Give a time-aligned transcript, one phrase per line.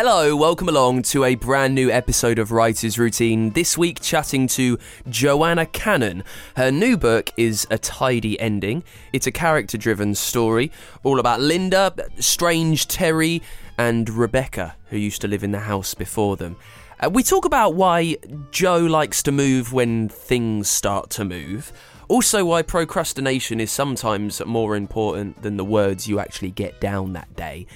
[0.00, 3.50] Hello, welcome along to a brand new episode of Writer's Routine.
[3.50, 6.22] This week, chatting to Joanna Cannon.
[6.54, 8.84] Her new book is A Tidy Ending.
[9.12, 10.70] It's a character driven story
[11.02, 13.42] all about Linda, Strange Terry,
[13.76, 16.54] and Rebecca, who used to live in the house before them.
[17.00, 18.18] Uh, we talk about why
[18.52, 21.72] Jo likes to move when things start to move.
[22.06, 27.34] Also, why procrastination is sometimes more important than the words you actually get down that
[27.34, 27.66] day.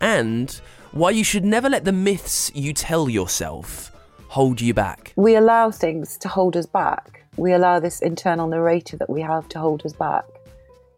[0.00, 0.58] And
[0.96, 3.92] why you should never let the myths you tell yourself
[4.28, 5.12] hold you back.
[5.16, 7.22] We allow things to hold us back.
[7.36, 10.24] We allow this internal narrator that we have to hold us back.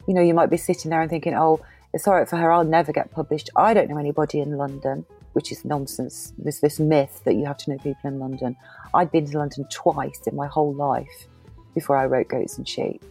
[0.07, 1.61] You know, you might be sitting there and thinking, oh,
[1.93, 3.51] it's all right for her, I'll never get published.
[3.57, 6.33] I don't know anybody in London, which is nonsense.
[6.39, 8.57] There's this myth that you have to know people in London.
[8.95, 11.27] I'd been to London twice in my whole life
[11.75, 13.03] before I wrote Goats and Sheep.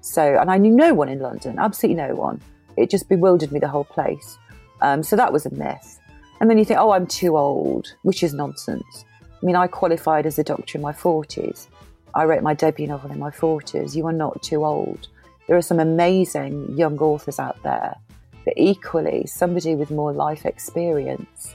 [0.00, 2.40] So, and I knew no one in London, absolutely no one.
[2.76, 4.38] It just bewildered me, the whole place.
[4.80, 6.00] Um, so that was a myth.
[6.40, 9.04] And then you think, oh, I'm too old, which is nonsense.
[9.22, 11.68] I mean, I qualified as a doctor in my 40s.
[12.14, 13.94] I wrote my debut novel in my 40s.
[13.94, 15.08] You are not too old.
[15.46, 17.96] There are some amazing young authors out there,
[18.44, 21.54] but equally, somebody with more life experience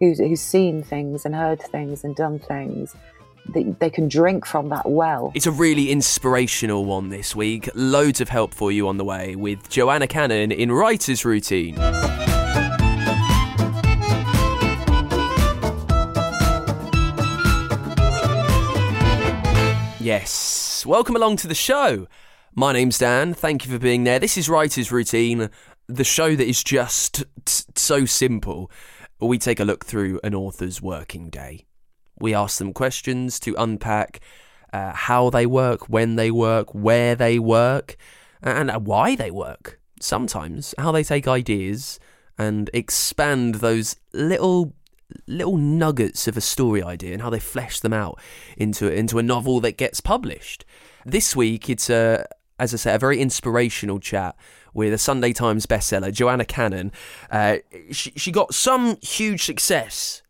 [0.00, 2.96] who's, who's seen things and heard things and done things.
[3.54, 5.32] They, they can drink from that well.
[5.34, 7.68] It's a really inspirational one this week.
[7.74, 11.76] Loads of help for you on the way with Joanna Cannon in Writer's Routine.
[20.00, 22.08] Yes, welcome along to the show.
[22.54, 23.34] My name's Dan.
[23.34, 24.18] Thank you for being there.
[24.18, 25.50] This is Writer's Routine,
[25.88, 28.70] the show that is just t- so simple.
[29.20, 31.66] We take a look through an author's working day.
[32.18, 34.20] We ask them questions to unpack
[34.72, 37.98] uh, how they work, when they work, where they work,
[38.42, 39.80] and why they work.
[40.00, 42.00] Sometimes how they take ideas
[42.38, 44.72] and expand those little
[45.26, 48.18] little nuggets of a story idea and how they flesh them out
[48.56, 50.64] into into a novel that gets published.
[51.04, 52.26] This week, it's a
[52.60, 54.36] as I say, a very inspirational chat
[54.74, 56.92] with a Sunday Times bestseller, Joanna Cannon.
[57.30, 57.56] Uh,
[57.90, 60.22] she, she got some huge success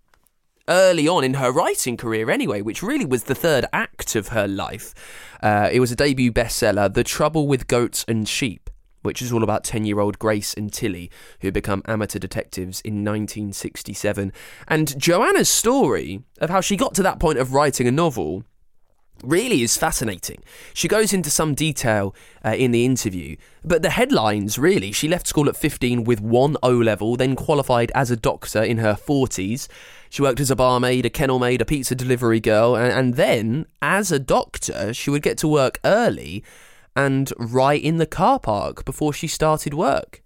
[0.69, 4.47] early on in her writing career, anyway, which really was the third act of her
[4.47, 4.95] life.
[5.43, 8.69] Uh, it was a debut bestseller, The Trouble with Goats and Sheep
[9.03, 13.05] which is all about 10 year old Grace and Tilly, who become amateur detectives in
[13.05, 14.33] 1967.
[14.69, 18.44] And Joanna's story of how she got to that point of writing a novel
[19.22, 20.43] really is fascinating.
[20.75, 25.27] She goes into some detail uh, in the interview, but the headlines really she left
[25.27, 29.69] school at 15 with one O level, then qualified as a doctor in her 40s.
[30.09, 33.67] She worked as a barmaid, a kennel maid, a pizza delivery girl, and, and then
[33.81, 36.43] as a doctor, she would get to work early
[37.06, 40.22] and right in the car park before she started work,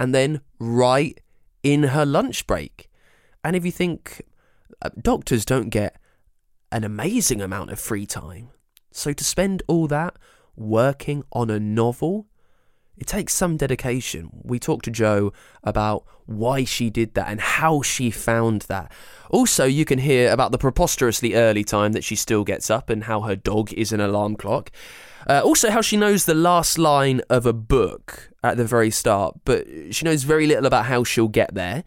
[0.00, 1.20] and then right
[1.62, 2.90] in her lunch break.
[3.44, 4.22] And if you think
[4.82, 6.00] uh, doctors don't get
[6.72, 8.48] an amazing amount of free time,
[8.90, 10.16] so to spend all that
[10.56, 12.26] working on a novel,
[12.98, 14.30] it takes some dedication.
[14.42, 15.32] We talked to Jo
[15.62, 18.90] about why she did that and how she found that.
[19.30, 23.04] Also, you can hear about the preposterously early time that she still gets up and
[23.04, 24.72] how her dog is an alarm clock.
[25.28, 29.36] Uh, also, how she knows the last line of a book at the very start,
[29.44, 31.82] but she knows very little about how she'll get there.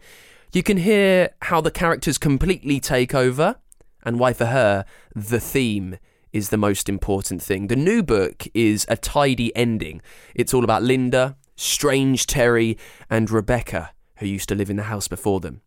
[0.52, 3.56] You can hear how the characters completely take over,
[4.04, 4.84] and why for her,
[5.14, 5.98] the theme
[6.32, 7.68] is the most important thing.
[7.68, 10.02] The new book is a tidy ending.
[10.34, 12.76] It's all about Linda, Strange Terry,
[13.08, 15.62] and Rebecca, who used to live in the house before them.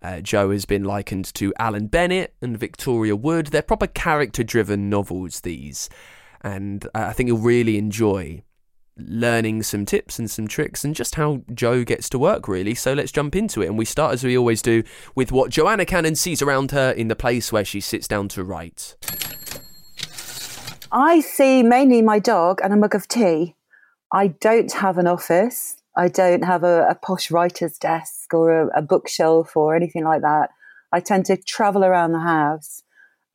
[0.00, 3.48] Uh, Jo has been likened to Alan Bennett and Victoria Wood.
[3.48, 5.88] They're proper character driven novels, these.
[6.42, 8.42] And I think you'll really enjoy
[8.96, 12.74] learning some tips and some tricks and just how Jo gets to work, really.
[12.74, 13.66] So let's jump into it.
[13.66, 14.82] And we start, as we always do,
[15.14, 18.42] with what Joanna Cannon sees around her in the place where she sits down to
[18.42, 18.96] write.
[20.90, 23.54] I see mainly my dog and a mug of tea.
[24.12, 25.76] I don't have an office.
[25.96, 30.22] I don't have a, a posh writer's desk or a, a bookshelf or anything like
[30.22, 30.50] that.
[30.92, 32.82] I tend to travel around the house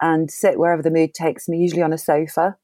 [0.02, 2.58] and sit wherever the mood takes me, usually on a sofa.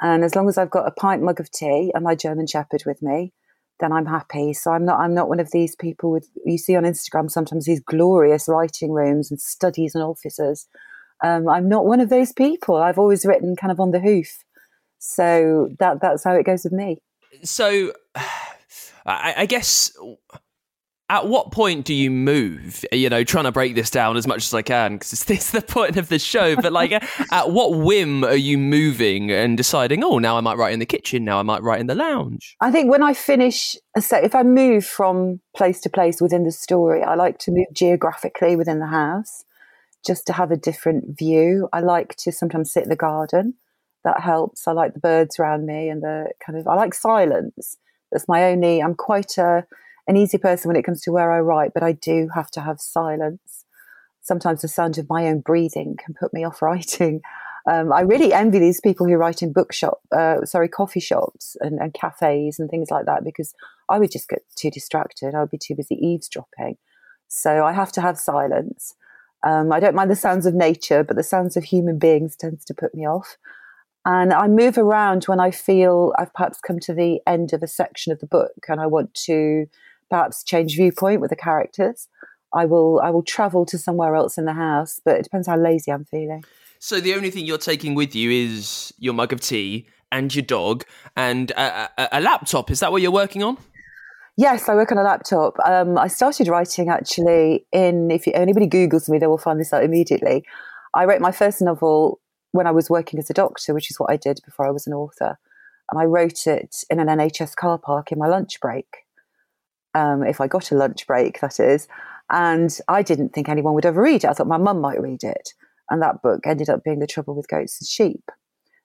[0.00, 2.82] And as long as I've got a pint mug of tea and my German Shepherd
[2.84, 3.32] with me,
[3.80, 4.52] then I'm happy.
[4.52, 7.66] So I'm not I'm not one of these people with you see on Instagram sometimes
[7.66, 10.68] these glorious writing rooms and studies and offices.
[11.22, 12.76] Um, I'm not one of those people.
[12.76, 14.44] I've always written kind of on the hoof.
[14.98, 16.98] So that that's how it goes with me.
[17.42, 17.92] So
[19.06, 19.96] I, I guess
[21.10, 22.84] at what point do you move?
[22.90, 25.50] You know, trying to break this down as much as I can because it's, it's
[25.50, 26.56] the point of the show.
[26.56, 30.02] But like, uh, at what whim are you moving and deciding?
[30.02, 31.24] Oh, now I might write in the kitchen.
[31.24, 32.56] Now I might write in the lounge.
[32.60, 36.20] I think when I finish uh, a set, if I move from place to place
[36.20, 39.44] within the story, I like to move geographically within the house
[40.06, 41.68] just to have a different view.
[41.72, 43.54] I like to sometimes sit in the garden.
[44.04, 44.68] That helps.
[44.68, 46.66] I like the birds around me and the kind of.
[46.66, 47.76] I like silence.
[48.10, 48.82] That's my only.
[48.82, 49.66] I'm quite a
[50.06, 52.60] an easy person when it comes to where I write, but I do have to
[52.60, 53.64] have silence.
[54.20, 57.20] Sometimes the sound of my own breathing can put me off writing.
[57.66, 61.78] Um, I really envy these people who write in bookshop, uh, sorry, coffee shops and,
[61.78, 63.54] and, cafes and things like that because
[63.88, 65.34] I would just get too distracted.
[65.34, 66.76] I would be too busy eavesdropping.
[67.28, 68.94] So I have to have silence.
[69.46, 72.66] Um, I don't mind the sounds of nature, but the sounds of human beings tends
[72.66, 73.38] to put me off.
[74.04, 77.66] And I move around when I feel I've perhaps come to the end of a
[77.66, 79.66] section of the book and I want to
[80.10, 82.08] perhaps change viewpoint with the characters.
[82.54, 85.56] I will I will travel to somewhere else in the house, but it depends how
[85.56, 86.44] lazy I'm feeling.
[86.78, 90.44] So the only thing you're taking with you is your mug of tea and your
[90.44, 90.84] dog
[91.16, 92.70] and a, a, a laptop.
[92.70, 93.58] Is that what you're working on?
[94.36, 95.56] Yes, I work on a laptop.
[95.64, 98.10] Um, I started writing actually in.
[98.10, 100.44] If anybody Google's me, they will find this out immediately.
[100.92, 102.20] I wrote my first novel
[102.52, 104.86] when I was working as a doctor, which is what I did before I was
[104.86, 105.38] an author,
[105.90, 109.03] and I wrote it in an NHS car park in my lunch break
[109.94, 111.88] um, if I got a lunch break, that is.
[112.30, 114.26] And I didn't think anyone would ever read it.
[114.26, 115.50] I thought my mum might read it.
[115.90, 118.30] And that book ended up being The Trouble with Goats and Sheep.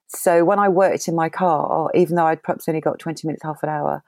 [0.07, 3.43] So when I worked in my car, even though I'd perhaps only got 20 minutes,
[3.43, 4.03] half an hour,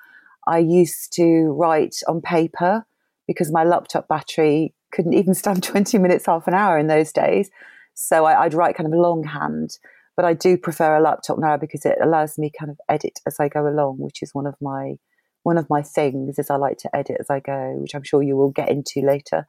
[0.48, 2.86] I used to write on paper
[3.28, 7.50] because my laptop battery couldn't even stand 20 minutes, half an hour in those days.
[7.94, 9.78] So I, would write kind of longhand.
[10.16, 13.40] But I do prefer a laptop now because it allows me kind of edit as
[13.40, 14.96] I go along, which is one of my
[15.44, 18.22] one of my things is I like to edit as I go, which I'm sure
[18.22, 19.48] you will get into later.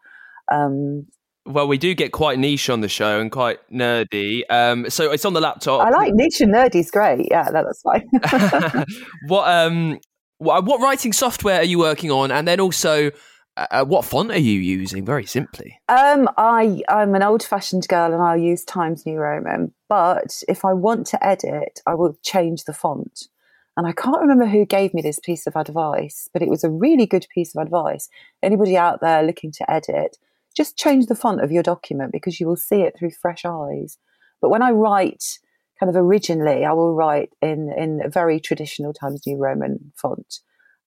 [0.50, 1.06] Um,
[1.44, 4.43] well, we do get quite niche on the show and quite nerdy.
[4.49, 5.85] Um, so it's on the laptop.
[5.85, 6.77] I like niche and nerdy.
[6.77, 7.29] Is great.
[7.31, 8.09] Yeah, that's fine.
[9.27, 9.99] what um,
[10.39, 12.31] what, what writing software are you working on?
[12.31, 13.11] And then also,
[13.56, 15.05] uh, uh, what font are you using?
[15.05, 15.79] Very simply.
[15.88, 19.73] Um, I I'm an old fashioned girl, and I'll use Times New Roman.
[19.88, 23.29] But if I want to edit, I will change the font.
[23.77, 26.71] And I can't remember who gave me this piece of advice, but it was a
[26.71, 28.09] really good piece of advice.
[28.43, 30.19] Anybody out there looking to edit,
[30.55, 33.97] just change the font of your document because you will see it through fresh eyes.
[34.43, 35.38] But when I write
[35.81, 40.41] kind of originally, I will write in, in a very traditional Times New Roman font.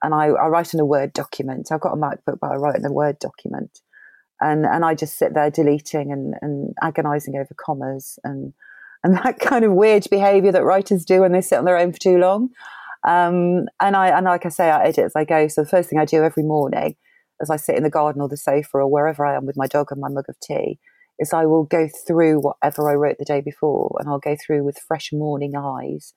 [0.03, 1.71] And I, I write in a Word document.
[1.71, 3.79] I've got a MacBook, but I write in a Word document.
[4.39, 8.53] And, and I just sit there deleting and, and agonizing over commas and
[9.05, 11.93] and that kind of weird behavior that writers do when they sit on their own
[11.93, 12.49] for too long.
[13.07, 15.47] Um, and I and like I say, I edit as I go.
[15.47, 16.95] So the first thing I do every morning,
[17.39, 19.67] as I sit in the garden or the sofa or wherever I am with my
[19.67, 20.79] dog and my mug of tea,
[21.19, 24.63] is I will go through whatever I wrote the day before, and I'll go through
[24.63, 26.13] with fresh morning eyes.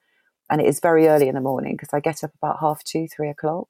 [0.50, 3.06] And it is very early in the morning because I get up about half two,
[3.14, 3.68] three o'clock.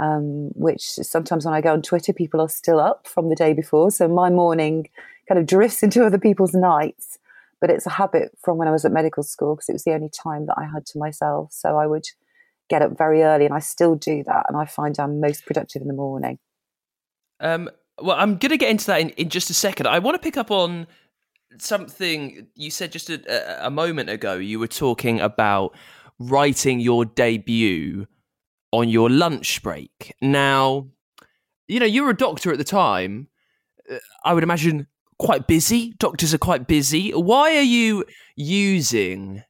[0.00, 3.52] Um, which sometimes when I go on Twitter, people are still up from the day
[3.52, 3.90] before.
[3.90, 4.88] So my morning
[5.28, 7.18] kind of drifts into other people's nights
[7.62, 9.92] but it's a habit from when I was at medical school because it was the
[9.92, 11.52] only time that I had to myself.
[11.52, 12.04] So I would
[12.68, 15.80] get up very early, and I still do that, and I find I'm most productive
[15.80, 16.40] in the morning.
[17.38, 19.86] Um, well, I'm going to get into that in, in just a second.
[19.86, 20.88] I want to pick up on
[21.58, 24.34] something you said just a, a moment ago.
[24.34, 25.76] You were talking about
[26.18, 28.08] writing your debut
[28.72, 30.14] on your lunch break.
[30.20, 30.88] Now,
[31.68, 33.28] you know, you were a doctor at the time.
[33.88, 34.88] Uh, I would imagine
[35.22, 35.94] quite busy.
[35.98, 37.10] Doctors are quite busy.
[37.10, 39.44] Why are you using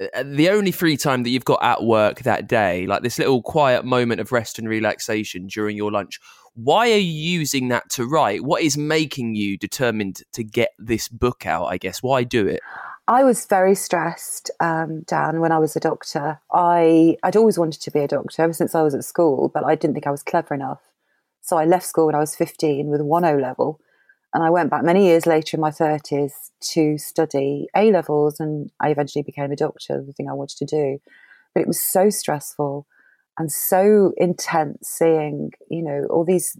[0.00, 3.42] uh, the only free time that you've got at work that day, like this little
[3.42, 6.20] quiet moment of rest and relaxation during your lunch,
[6.54, 8.44] why are you using that to write?
[8.44, 11.66] What is making you determined to get this book out?
[11.66, 12.60] I guess why do it?
[13.08, 16.40] I was very stressed, um, Dan, when I was a doctor.
[16.52, 19.64] I I'd always wanted to be a doctor ever since I was at school, but
[19.64, 20.82] I didn't think I was clever enough.
[21.40, 23.80] So I left school when I was 15 with one O level,
[24.32, 26.32] and I went back many years later in my 30s
[26.72, 30.66] to study A levels, and I eventually became a doctor, the thing I wanted to
[30.66, 31.00] do.
[31.54, 32.86] But it was so stressful
[33.38, 36.56] and so intense seeing, you know, all these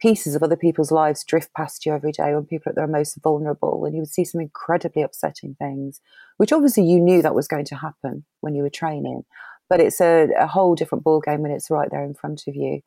[0.00, 2.86] pieces of other people's lives drift past you every day when people are at their
[2.86, 6.00] most vulnerable and you would see some incredibly upsetting things
[6.36, 9.24] which obviously you knew that was going to happen when you were training
[9.68, 12.80] but it's a, a whole different ballgame when it's right there in front of you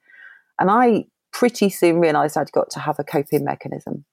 [0.58, 4.06] and i pretty soon realized i'd got to have a coping mechanism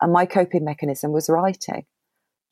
[0.00, 1.84] and my coping mechanism was writing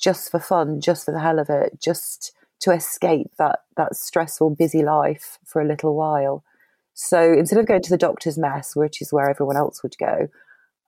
[0.01, 4.51] just for fun just for the hell of it just to escape that that stressful
[4.51, 6.45] busy life for a little while
[6.95, 10.29] so instead of going to the doctor's mess, which is where everyone else would go,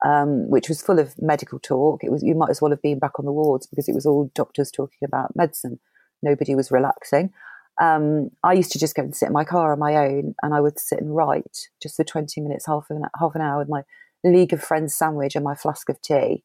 [0.05, 2.99] um, which was full of medical talk, it was you might as well have been
[2.99, 5.79] back on the wards because it was all doctors talking about medicine.
[6.23, 7.33] Nobody was relaxing.
[7.79, 10.53] Um, I used to just go and sit in my car on my own, and
[10.53, 13.69] I would sit and write just for twenty minutes, half an half an hour with
[13.69, 13.83] my
[14.31, 16.43] League of Friends sandwich and my flask of tea,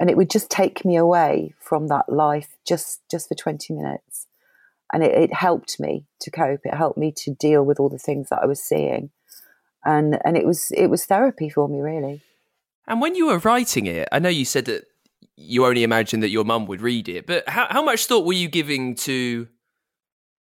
[0.00, 4.26] and it would just take me away from that life just just for twenty minutes
[4.92, 6.60] and it, it, helped me to cope.
[6.64, 9.10] It helped me to deal with all the things that I was seeing,
[9.84, 12.20] and and it was it was therapy for me really.
[12.86, 14.84] And when you were writing it, I know you said that
[15.36, 18.32] you only imagined that your mum would read it, but how how much thought were
[18.34, 19.48] you giving to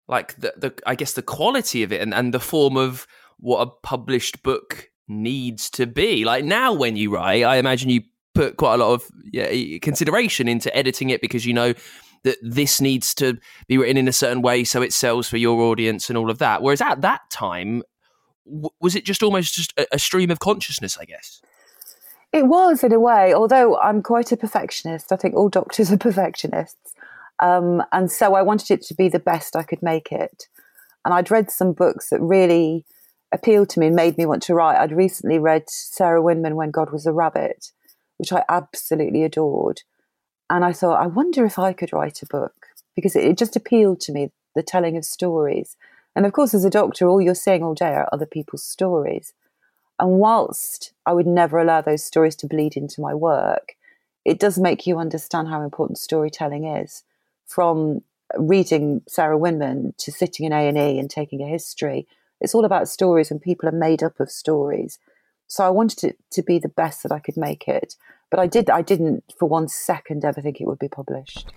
[0.08, 3.62] like the, the I guess the quality of it and, and the form of what
[3.62, 6.26] a published book needs to be?
[6.26, 8.02] Like now when you write, I imagine you
[8.34, 11.74] put quite a lot of yeah, consideration into editing it because you know
[12.24, 13.38] that this needs to
[13.68, 16.38] be written in a certain way so it sells for your audience and all of
[16.38, 16.62] that.
[16.62, 17.84] Whereas at that time,
[18.46, 20.98] w- was it just almost just a, a stream of consciousness?
[21.00, 21.42] I guess.
[22.32, 25.12] It was in a way, although I'm quite a perfectionist.
[25.12, 26.94] I think all doctors are perfectionists.
[27.40, 30.48] Um, and so I wanted it to be the best I could make it.
[31.04, 32.86] And I'd read some books that really
[33.32, 34.78] appealed to me and made me want to write.
[34.78, 37.72] I'd recently read Sarah Winman, When God Was a Rabbit,
[38.18, 39.82] which I absolutely adored.
[40.50, 44.02] And I thought, I wonder if I could write a book because it, just appealed
[44.02, 45.78] to me, the telling of stories.
[46.16, 49.34] And of course, as a doctor, all you're saying all day are other people's stories.
[49.98, 53.76] And whilst I would never allow those stories to bleed into my work,
[54.26, 57.04] it does make you understand how important storytelling is.
[57.46, 58.02] From
[58.38, 62.08] reading Sarah Winman to sitting in A and E and taking a history,
[62.42, 65.00] it's all about stories, and people are made up of stories.
[65.48, 67.96] So I wanted it to be the best that I could make it.
[68.30, 71.52] But I did I didn't for one second ever think it would be published.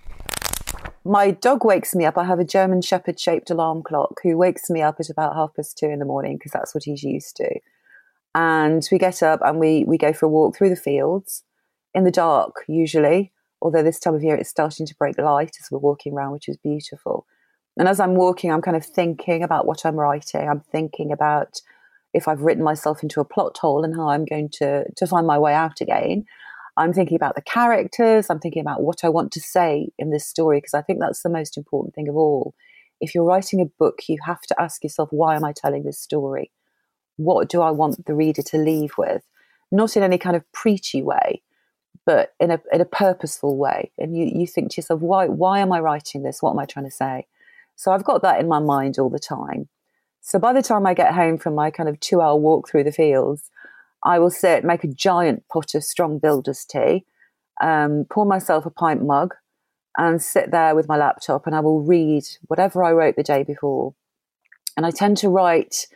[1.03, 2.17] My dog wakes me up.
[2.17, 5.55] I have a German Shepherd shaped alarm clock who wakes me up at about half
[5.55, 7.59] past two in the morning because that's what he's used to.
[8.33, 11.43] And we get up and we, we go for a walk through the fields
[11.93, 15.71] in the dark, usually, although this time of year it's starting to break light as
[15.71, 17.25] we're walking around, which is beautiful.
[17.77, 20.47] And as I'm walking, I'm kind of thinking about what I'm writing.
[20.47, 21.61] I'm thinking about
[22.13, 25.27] if I've written myself into a plot hole and how I'm going to, to find
[25.27, 26.25] my way out again.
[26.77, 30.25] I'm thinking about the characters, I'm thinking about what I want to say in this
[30.25, 32.53] story, because I think that's the most important thing of all.
[32.99, 35.99] If you're writing a book, you have to ask yourself, why am I telling this
[35.99, 36.51] story?
[37.17, 39.23] What do I want the reader to leave with?
[39.71, 41.41] Not in any kind of preachy way,
[42.05, 43.91] but in a in a purposeful way.
[43.97, 46.41] And you, you think to yourself, why why am I writing this?
[46.41, 47.25] What am I trying to say?
[47.75, 49.69] So I've got that in my mind all the time.
[50.21, 52.85] So by the time I get home from my kind of two hour walk through
[52.85, 53.51] the fields,
[54.03, 57.05] I will sit, make a giant pot of strong builder's tea,
[57.61, 59.33] um, pour myself a pint mug,
[59.97, 63.43] and sit there with my laptop and I will read whatever I wrote the day
[63.43, 63.95] before.
[64.75, 65.87] And I tend to write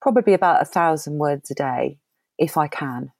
[0.00, 1.98] probably about a thousand words a day
[2.38, 3.12] if I can.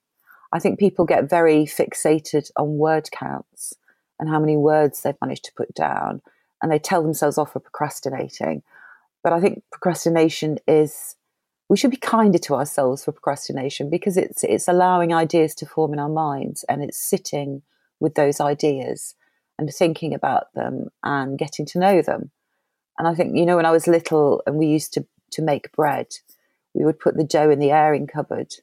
[0.53, 3.73] I think people get very fixated on word counts
[4.19, 6.21] and how many words they've managed to put down,
[6.61, 8.63] and they tell themselves off for procrastinating.
[9.23, 11.15] But I think procrastination is
[11.69, 15.93] we should be kinder to ourselves for procrastination because it's it's allowing ideas to form
[15.93, 17.61] in our minds and it's sitting
[17.99, 19.15] with those ideas
[19.57, 22.31] and thinking about them and getting to know them.
[22.97, 25.71] And I think, you know, when I was little and we used to, to make
[25.73, 26.07] bread,
[26.73, 28.55] we would put the dough in the airing cupboard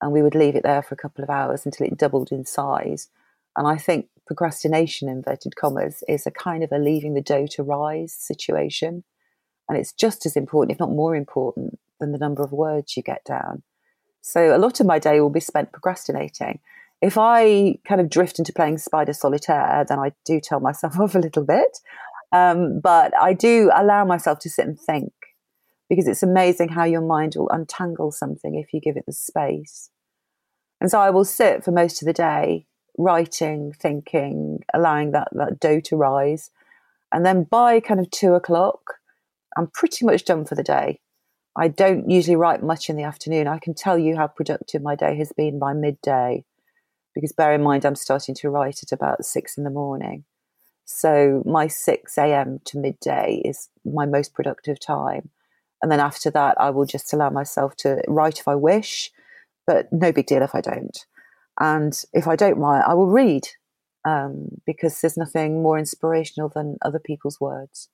[0.00, 2.44] and we would leave it there for a couple of hours until it doubled in
[2.44, 3.08] size.
[3.56, 7.62] And I think procrastination, inverted commas, is a kind of a leaving the dough to
[7.62, 9.04] rise situation.
[9.68, 13.02] And it's just as important, if not more important, than the number of words you
[13.02, 13.62] get down.
[14.20, 16.60] So a lot of my day will be spent procrastinating.
[17.02, 21.14] If I kind of drift into playing Spider Solitaire, then I do tell myself off
[21.14, 21.78] a little bit.
[22.32, 25.12] Um, but I do allow myself to sit and think
[25.88, 29.90] because it's amazing how your mind will untangle something if you give it the space.
[30.80, 32.66] And so I will sit for most of the day
[32.98, 36.50] writing, thinking, allowing that, that dough to rise.
[37.12, 38.94] And then by kind of two o'clock,
[39.56, 41.00] I'm pretty much done for the day.
[41.56, 43.46] I don't usually write much in the afternoon.
[43.46, 46.44] I can tell you how productive my day has been by midday,
[47.14, 50.24] because bear in mind, I'm starting to write at about six in the morning.
[50.84, 52.60] So my 6 a.m.
[52.66, 55.30] to midday is my most productive time.
[55.80, 59.10] And then after that, I will just allow myself to write if I wish,
[59.66, 61.06] but no big deal if I don't.
[61.60, 63.48] And if I don't write, I will read
[64.04, 67.88] um, because there's nothing more inspirational than other people's words.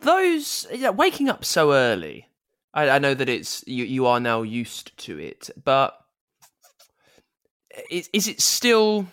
[0.00, 2.28] Those waking up so early,
[2.74, 5.96] I, I know that it's you, you are now used to it, but
[7.90, 9.06] is, is it still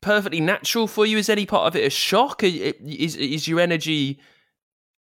[0.00, 1.16] perfectly natural for you?
[1.16, 2.42] Is any part of it a shock?
[2.42, 4.18] Is is your energy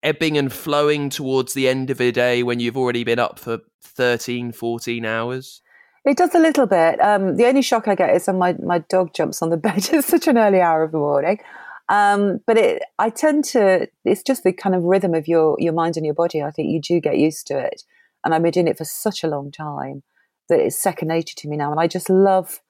[0.03, 3.59] ebbing and flowing towards the end of a day when you've already been up for
[3.83, 5.61] 13, 14 hours?
[6.05, 7.01] It does a little bit.
[7.01, 9.89] Um, the only shock I get is when my, my dog jumps on the bed
[9.91, 11.39] at such an early hour of the morning.
[11.89, 15.73] Um, but it, I tend to, it's just the kind of rhythm of your, your
[15.73, 16.41] mind and your body.
[16.41, 17.83] I think you do get used to it.
[18.23, 20.03] And I've been doing it for such a long time
[20.49, 21.71] that it's second nature to me now.
[21.71, 22.61] And I just love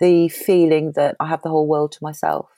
[0.00, 2.48] the feeling that I have the whole world to myself.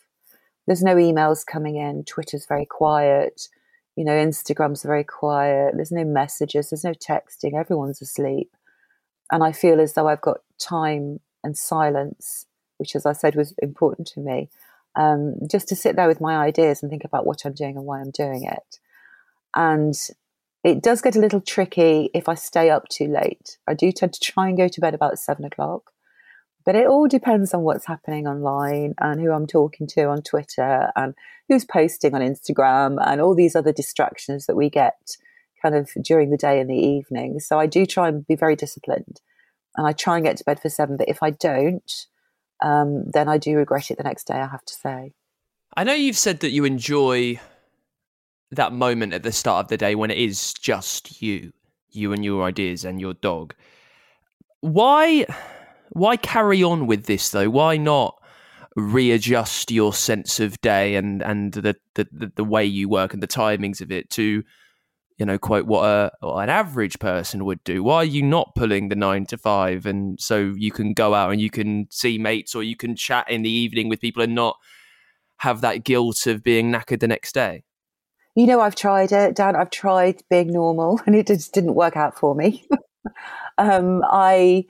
[0.66, 2.04] There's no emails coming in.
[2.04, 3.49] Twitter's very quiet.
[3.97, 5.75] You know, Instagram's very quiet.
[5.76, 6.71] There's no messages.
[6.71, 7.59] There's no texting.
[7.59, 8.50] Everyone's asleep.
[9.31, 12.47] And I feel as though I've got time and silence,
[12.78, 14.49] which, as I said, was important to me
[14.97, 17.85] um, just to sit there with my ideas and think about what I'm doing and
[17.85, 18.78] why I'm doing it.
[19.54, 19.95] And
[20.62, 23.59] it does get a little tricky if I stay up too late.
[23.66, 25.93] I do tend to try and go to bed about seven o'clock,
[26.64, 30.90] but it all depends on what's happening online and who I'm talking to on Twitter
[30.97, 31.14] and
[31.49, 35.16] who's posting on Instagram and all these other distractions that we get
[35.64, 37.40] kind of during the day and the evening.
[37.40, 39.21] So I do try and be very disciplined
[39.76, 40.99] and I try and get to bed for seven.
[40.99, 42.06] But if I don't,
[42.62, 45.12] um, then I do regret it the next day, I have to say.
[45.76, 47.40] I know you've said that you enjoy
[48.50, 51.53] that moment at the start of the day when it is just you,
[51.90, 53.55] you and your ideas and your dog.
[54.61, 55.27] Why
[55.90, 57.50] why carry on with this though?
[57.50, 58.20] Why not
[58.77, 63.29] readjust your sense of day and and the the, the way you work and the
[63.29, 64.42] timings of it to
[65.16, 67.83] you know, quote what, a, what an average person would do.
[67.83, 69.87] Why are you not pulling the nine to five?
[69.87, 73.31] And so you can go out and you can see mates or you can chat
[73.31, 74.57] in the evening with people and not
[75.38, 77.64] have that guilt of being knackered the next day.
[78.35, 79.55] You know, I've tried it, Dan.
[79.55, 82.66] I've tried being normal, and it just didn't work out for me.
[83.59, 84.64] um, I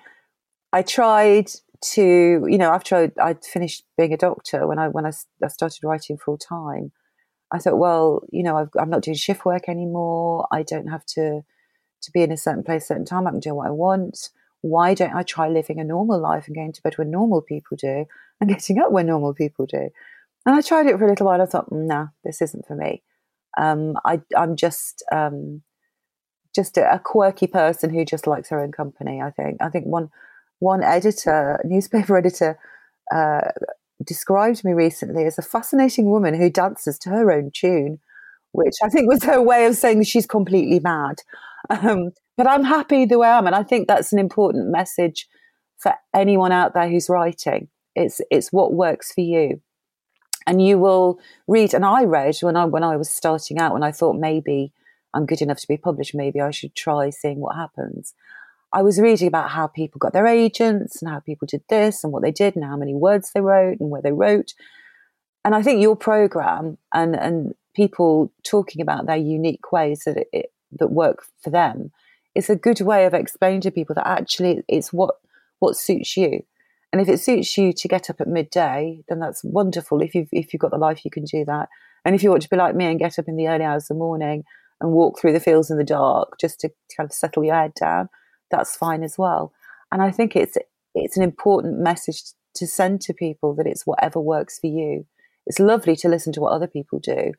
[0.72, 1.50] I tried
[1.92, 5.48] to, you know, after I, I'd finished being a doctor when I when I, I
[5.48, 6.92] started writing full time.
[7.54, 10.48] I thought, well, you know, i am not doing shift work anymore.
[10.50, 11.42] I don't have to
[12.02, 13.26] to be in a certain place, certain time.
[13.26, 14.30] I can do what I want.
[14.60, 17.76] Why don't I try living a normal life and going to bed when normal people
[17.76, 18.06] do
[18.40, 19.88] and getting up when normal people do?
[20.44, 21.40] And I tried it for a little while.
[21.40, 23.02] I thought, mm, nah, this isn't for me.
[23.56, 25.62] Um, I, am just um,
[26.54, 29.22] just a, a, quirky person who just likes her own company.
[29.22, 29.58] I think.
[29.60, 30.10] I think one
[30.58, 32.58] one editor, newspaper editor,
[33.14, 33.52] uh,
[34.04, 38.00] described me recently as a fascinating woman who dances to her own tune,
[38.52, 41.22] which I think was her way of saying she's completely mad.
[41.70, 45.28] Um, but I'm happy the way I am, and I think that's an important message
[45.78, 47.68] for anyone out there who's writing.
[47.94, 49.60] It's it's what works for you,
[50.46, 51.74] and you will read.
[51.74, 54.72] And I read when I when I was starting out, when I thought maybe
[55.14, 58.14] I'm good enough to be published, maybe I should try seeing what happens.
[58.74, 62.12] I was reading about how people got their agents and how people did this and
[62.12, 64.52] what they did and how many words they wrote and where they wrote.
[65.44, 70.46] And I think your program and, and people talking about their unique ways that it,
[70.72, 71.92] that work for them
[72.34, 75.14] is a good way of explaining to people that actually it's what
[75.60, 76.42] what suits you.
[76.92, 80.02] And if it suits you to get up at midday, then that's wonderful.
[80.02, 81.68] If you've if you've got the life, you can do that.
[82.04, 83.84] And if you want to be like me and get up in the early hours
[83.84, 84.42] of the morning
[84.80, 87.72] and walk through the fields in the dark just to kind of settle your head
[87.78, 88.08] down,
[88.50, 89.52] that's fine as well.
[89.92, 90.56] And I think it's
[90.94, 92.22] it's an important message
[92.54, 95.06] to send to people that it's whatever works for you.
[95.46, 97.32] It's lovely to listen to what other people do,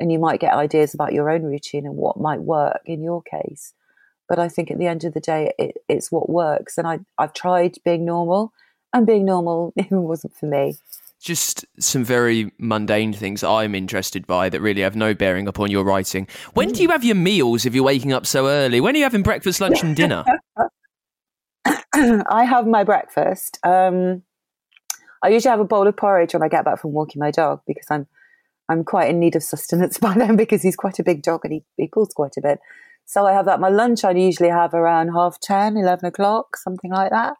[0.00, 3.22] and you might get ideas about your own routine and what might work in your
[3.22, 3.74] case.
[4.28, 6.78] But I think at the end of the day, it, it's what works.
[6.78, 8.52] And I, I've tried being normal,
[8.92, 10.78] and being normal wasn't for me
[11.22, 15.84] just some very mundane things I'm interested by that really have no bearing upon your
[15.84, 16.26] writing.
[16.54, 18.80] When do you have your meals if you're waking up so early?
[18.80, 20.24] When are you having breakfast, lunch, and dinner?
[21.94, 23.58] I have my breakfast.
[23.64, 24.22] Um,
[25.22, 27.60] I usually have a bowl of porridge when I get back from walking my dog
[27.66, 28.06] because I'm
[28.68, 31.52] I'm quite in need of sustenance by then because he's quite a big dog and
[31.52, 32.58] he, he pulls quite a bit.
[33.04, 33.60] So I have that.
[33.60, 37.34] My lunch I usually have around half 10, 11 o'clock, something like that.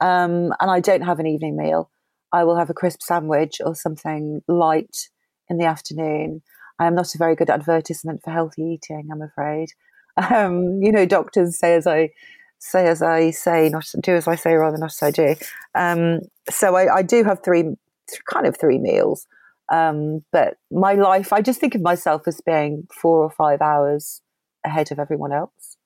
[0.00, 1.90] Um, and I don't have an evening meal.
[2.32, 5.08] I will have a crisp sandwich or something light
[5.48, 6.42] in the afternoon.
[6.78, 9.70] I am not a very good advertisement for healthy eating, I'm afraid.
[10.16, 12.10] Um, you know, doctors say as I
[12.58, 15.34] say as I say, not do as I say rather not as I do.
[15.74, 17.74] Um, so I, I, do have three,
[18.30, 19.26] kind of three meals.
[19.72, 24.20] Um, but my life, I just think of myself as being four or five hours
[24.64, 25.76] ahead of everyone else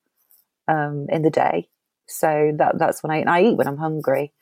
[0.69, 1.69] um, in the day.
[2.09, 4.33] So that that's when I, I eat when I'm hungry.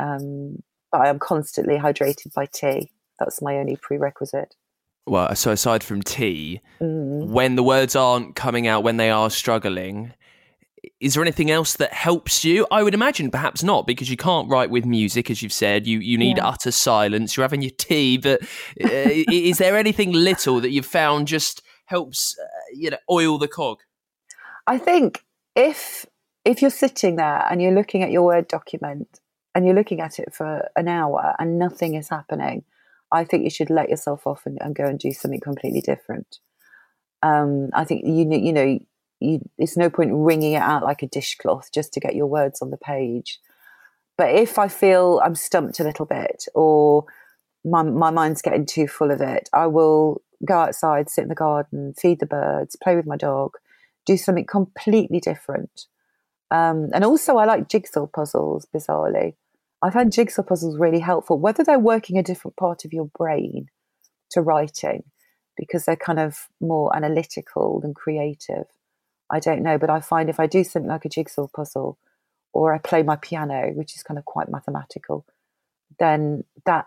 [0.00, 2.90] Um, but I am constantly hydrated by tea.
[3.18, 4.56] That's my only prerequisite.
[5.06, 7.26] Well, so aside from tea, mm.
[7.26, 10.12] when the words aren't coming out, when they are struggling,
[11.00, 12.66] is there anything else that helps you?
[12.70, 15.86] I would imagine perhaps not, because you can't write with music, as you've said.
[15.86, 16.48] You you need yeah.
[16.48, 17.36] utter silence.
[17.36, 18.42] You're having your tea, but
[18.82, 23.48] uh, is there anything little that you've found just helps uh, you know oil the
[23.48, 23.78] cog?
[24.66, 25.24] I think
[25.56, 26.06] if
[26.44, 29.20] if you're sitting there and you're looking at your word document
[29.54, 32.64] and you're looking at it for an hour and nothing is happening,
[33.12, 36.38] I think you should let yourself off and, and go and do something completely different.
[37.22, 38.78] Um, I think you you know
[39.20, 42.62] you, it's no point wringing it out like a dishcloth just to get your words
[42.62, 43.38] on the page.
[44.16, 47.04] But if I feel I'm stumped a little bit or
[47.64, 51.34] my, my mind's getting too full of it, I will go outside, sit in the
[51.34, 53.52] garden, feed the birds, play with my dog,
[54.06, 55.86] do something completely different.
[56.50, 59.34] Um, and also, I like jigsaw puzzles, bizarrely.
[59.82, 63.68] I find jigsaw puzzles really helpful, whether they're working a different part of your brain
[64.32, 65.04] to writing,
[65.56, 68.66] because they're kind of more analytical than creative.
[69.30, 71.98] I don't know, but I find if I do something like a jigsaw puzzle
[72.52, 75.24] or I play my piano, which is kind of quite mathematical,
[75.98, 76.86] then that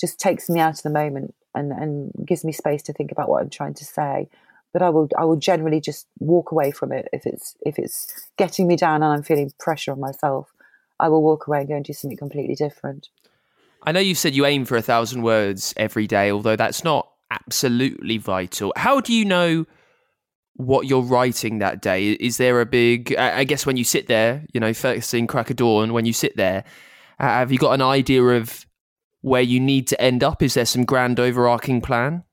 [0.00, 3.28] just takes me out of the moment and, and gives me space to think about
[3.28, 4.28] what I'm trying to say.
[4.72, 8.28] But I will I will generally just walk away from it if it's if it's
[8.36, 10.52] getting me down and I'm feeling pressure on myself.
[11.00, 13.08] I will walk away and go and do something completely different.
[13.82, 17.08] I know you said you aim for a thousand words every day, although that's not
[17.30, 18.72] absolutely vital.
[18.76, 19.66] How do you know
[20.54, 22.12] what you're writing that day?
[22.12, 23.14] Is there a big?
[23.16, 26.12] I guess when you sit there, you know, first thing crack of dawn, when you
[26.12, 26.64] sit there,
[27.18, 28.66] uh, have you got an idea of
[29.20, 30.42] where you need to end up?
[30.42, 32.24] Is there some grand overarching plan?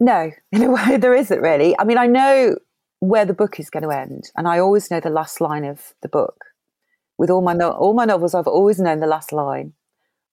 [0.00, 1.74] No, in a way, there isn't really.
[1.78, 2.56] I mean, I know
[3.00, 5.94] where the book is going to end, and I always know the last line of
[6.02, 6.44] the book.
[7.16, 9.74] With all my no- all my novels, I've always known the last line.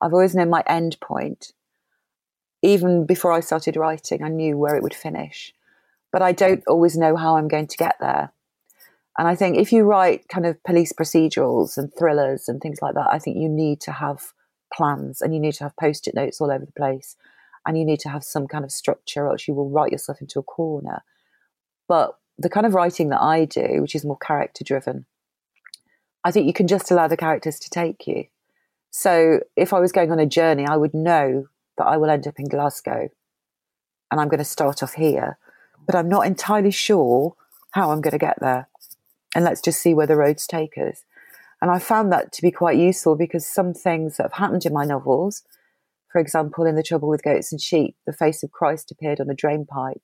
[0.02, 1.54] I've always known my end point.
[2.62, 5.54] Even before I started writing, I knew where it would finish
[6.12, 8.32] but I don't always know how I'm going to get there.
[9.18, 12.96] And I think if you write kind of police procedurals and thrillers and things like
[12.96, 14.34] that, I think you need to have
[14.74, 17.16] plans and you need to have post it notes all over the place
[17.66, 20.20] and you need to have some kind of structure, or else you will write yourself
[20.22, 21.04] into a corner.
[21.88, 25.06] But the kind of writing that I do, which is more character driven,
[26.24, 28.26] I think you can just allow the characters to take you.
[28.90, 32.28] So if I was going on a journey, I would know that I will end
[32.28, 33.10] up in Glasgow
[34.12, 35.38] and I'm going to start off here
[35.86, 37.36] but I'm not entirely sure
[37.72, 38.68] how I'm going to get there.
[39.36, 41.04] And let's just see where the roads take us.
[41.62, 44.74] And I found that to be quite useful because some things that have happened in
[44.74, 45.44] my novels,
[46.12, 49.30] for example, in The Trouble with Goats and Sheep, the face of Christ appeared on
[49.30, 50.02] a drain pipe.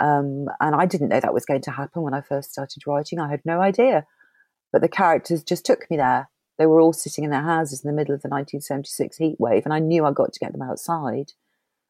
[0.00, 3.20] Um, and I didn't know that was going to happen when I first started writing.
[3.20, 4.06] I had no idea.
[4.72, 6.28] But the characters just took me there.
[6.58, 9.64] They were all sitting in their houses in the middle of the 1976 heat wave,
[9.64, 11.32] and I knew I got to get them outside.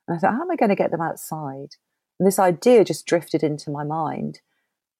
[0.06, 1.76] And I thought, how am I going to get them outside?
[2.18, 4.40] And this idea just drifted into my mind.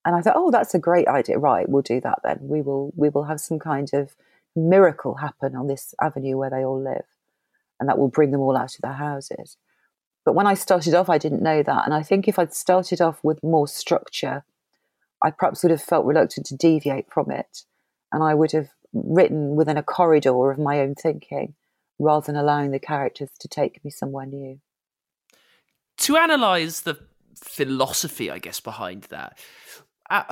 [0.04, 1.38] And I thought, oh, that's a great idea.
[1.38, 2.38] Right, we'll do that then.
[2.42, 4.14] We will we will have some kind of
[4.56, 7.04] miracle happen on this avenue where they all live.
[7.78, 9.56] And that will bring them all out of their houses.
[10.24, 11.84] But when I started off, I didn't know that.
[11.84, 14.44] And I think if I'd started off with more structure,
[15.22, 17.64] I perhaps would have felt reluctant to deviate from it.
[18.12, 21.54] And I would have written within a corridor of my own thinking
[21.98, 24.60] rather than allowing the characters to take me somewhere new.
[25.98, 26.98] To analyze the
[27.34, 29.38] philosophy, I guess, behind that.
[30.08, 30.22] Uh,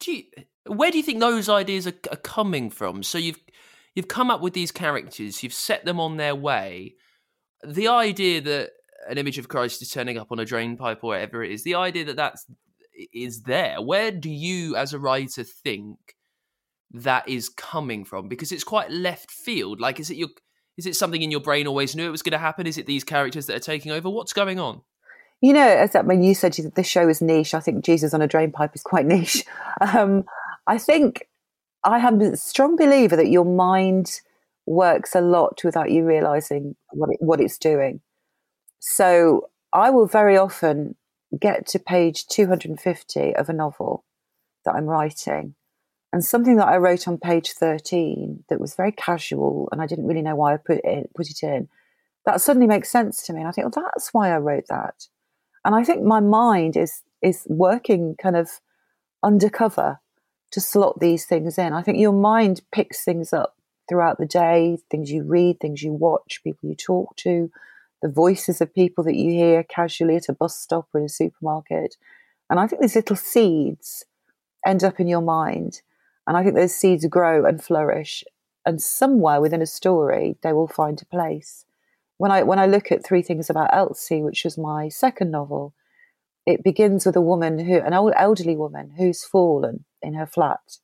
[0.00, 0.24] do you,
[0.66, 3.02] where do you think those ideas are, are coming from?
[3.02, 3.38] So you've
[3.94, 6.94] you've come up with these characters, you've set them on their way.
[7.62, 8.70] The idea that
[9.08, 11.64] an image of Christ is turning up on a drain pipe or whatever it is,
[11.64, 12.46] the idea that that's
[13.12, 13.80] is there.
[13.80, 15.98] Where do you, as a writer, think
[16.92, 18.28] that is coming from?
[18.28, 19.80] Because it's quite left field.
[19.80, 20.28] Like, is it your
[20.78, 22.66] is it something in your brain always knew it was going to happen?
[22.66, 24.08] Is it these characters that are taking over?
[24.08, 24.80] What's going on?
[25.42, 28.14] You know, as that when you said that this show is niche, I think Jesus
[28.14, 29.44] on a drain pipe is quite niche.
[29.80, 30.24] Um,
[30.66, 31.28] I think
[31.84, 34.20] I am a strong believer that your mind
[34.66, 38.00] works a lot without you realizing what it, what it's doing.
[38.78, 40.94] So I will very often
[41.38, 44.04] get to page 250 of a novel
[44.64, 45.54] that I'm writing.
[46.12, 50.06] And something that I wrote on page 13 that was very casual and I didn't
[50.06, 51.68] really know why I put it, put it in,
[52.26, 53.40] that suddenly makes sense to me.
[53.40, 55.06] And I think, well, that's why I wrote that.
[55.64, 58.60] And I think my mind is is working kind of
[59.22, 60.00] undercover
[60.50, 61.72] to slot these things in.
[61.72, 63.56] I think your mind picks things up
[63.88, 67.50] throughout the day, things you read, things you watch, people you talk to,
[68.02, 71.08] the voices of people that you hear casually at a bus stop or in a
[71.08, 71.96] supermarket.
[72.50, 74.04] And I think these little seeds
[74.66, 75.82] end up in your mind.
[76.26, 78.24] And I think those seeds grow and flourish.
[78.66, 81.64] And somewhere within a story, they will find a place.
[82.18, 85.74] When I when I look at three things about Elsie, which was my second novel,
[86.46, 90.78] it begins with a woman who an old elderly woman who's fallen in her flat,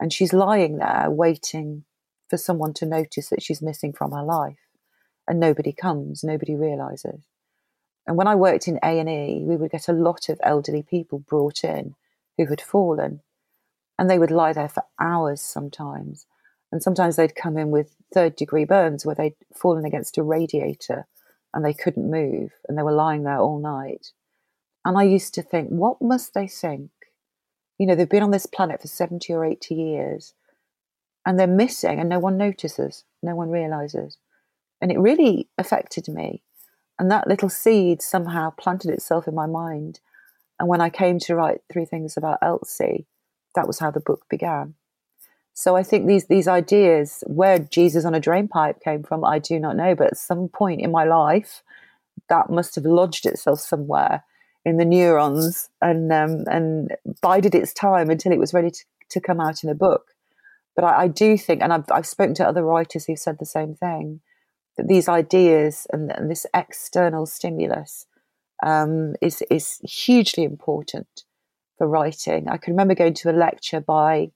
[0.00, 1.84] and she's lying there waiting
[2.28, 4.71] for someone to notice that she's missing from her life
[5.26, 7.20] and nobody comes, nobody realizes.
[8.06, 11.62] And when I worked in A&E, we would get a lot of elderly people brought
[11.62, 11.94] in
[12.36, 13.20] who had fallen
[13.98, 16.26] and they would lie there for hours sometimes.
[16.72, 21.06] And sometimes they'd come in with third degree burns where they'd fallen against a radiator
[21.54, 24.08] and they couldn't move and they were lying there all night.
[24.84, 26.90] And I used to think, what must they think?
[27.78, 30.34] You know, they've been on this planet for 70 or 80 years
[31.24, 34.18] and they're missing and no one notices, no one realizes.
[34.82, 36.42] And it really affected me.
[36.98, 40.00] And that little seed somehow planted itself in my mind.
[40.58, 43.06] And when I came to write three things about Elsie,
[43.54, 44.74] that was how the book began.
[45.54, 49.38] So I think these these ideas, where Jesus on a drain pipe came from, I
[49.38, 49.94] do not know.
[49.94, 51.62] But at some point in my life,
[52.28, 54.24] that must have lodged itself somewhere
[54.64, 59.20] in the neurons and um, and bided its time until it was ready to, to
[59.20, 60.14] come out in a book.
[60.74, 63.46] But I, I do think, and I've, I've spoken to other writers who've said the
[63.46, 64.20] same thing,
[64.76, 68.06] that these ideas and, and this external stimulus
[68.62, 71.24] um, is is hugely important
[71.76, 72.48] for writing.
[72.48, 74.30] I can remember going to a lecture by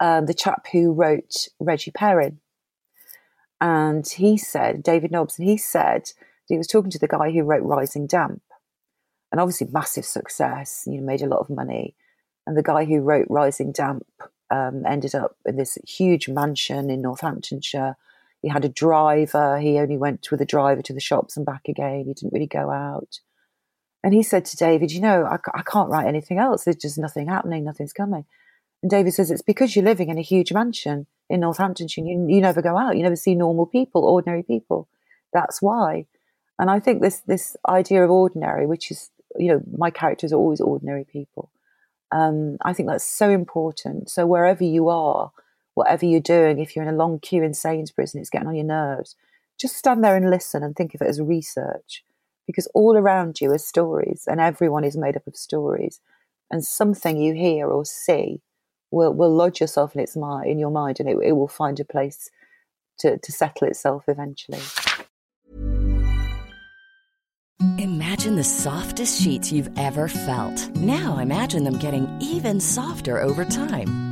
[0.00, 2.40] um, the chap who wrote Reggie Perrin,
[3.60, 6.10] and he said David Nobbs, and he said
[6.48, 8.42] he was talking to the guy who wrote Rising Damp,
[9.30, 10.84] and obviously massive success.
[10.86, 11.94] You know, made a lot of money,
[12.46, 14.06] and the guy who wrote Rising Damp
[14.50, 17.96] um, ended up in this huge mansion in Northamptonshire
[18.42, 19.58] he had a driver.
[19.58, 22.04] He only went with a driver to the shops and back again.
[22.06, 23.20] He didn't really go out.
[24.04, 26.64] And he said to David, You know, I, I can't write anything else.
[26.64, 28.24] There's just nothing happening, nothing's coming.
[28.82, 32.04] And David says, It's because you're living in a huge mansion in Northamptonshire.
[32.04, 32.96] You, you never go out.
[32.96, 34.88] You never see normal people, ordinary people.
[35.32, 36.06] That's why.
[36.58, 40.36] And I think this this idea of ordinary, which is, you know, my characters are
[40.36, 41.50] always ordinary people.
[42.10, 44.10] Um, I think that's so important.
[44.10, 45.32] So wherever you are,
[45.74, 48.54] whatever you're doing, if you're in a long queue in Sainsbury's and it's getting on
[48.54, 49.16] your nerves,
[49.58, 52.04] just stand there and listen and think of it as research
[52.46, 56.00] because all around you are stories and everyone is made up of stories
[56.50, 58.40] and something you hear or see
[58.90, 61.78] will, will lodge yourself in its mind in your mind and it, it will find
[61.80, 62.30] a place
[62.98, 64.60] to, to settle itself eventually.
[67.78, 70.68] Imagine the softest sheets you've ever felt.
[70.76, 74.11] Now imagine them getting even softer over time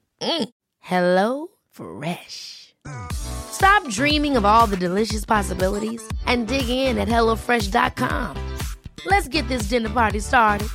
[0.21, 0.49] Mm.
[0.79, 2.75] Hello Fresh.
[3.13, 8.37] Stop dreaming of all the delicious possibilities and dig in at HelloFresh.com.
[9.05, 10.67] Let's get this dinner party started.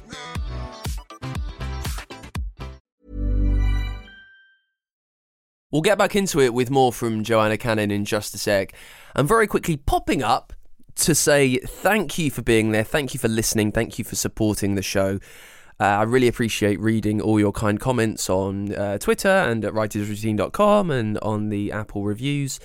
[5.72, 8.72] We'll get back into it with more from Joanna Cannon in just a sec.
[9.14, 10.52] And very quickly, popping up
[10.96, 12.84] to say thank you for being there.
[12.84, 13.72] Thank you for listening.
[13.72, 15.18] Thank you for supporting the show.
[15.78, 20.90] Uh, I really appreciate reading all your kind comments on uh, Twitter and at writersroutine.com
[20.90, 22.58] and on the Apple reviews.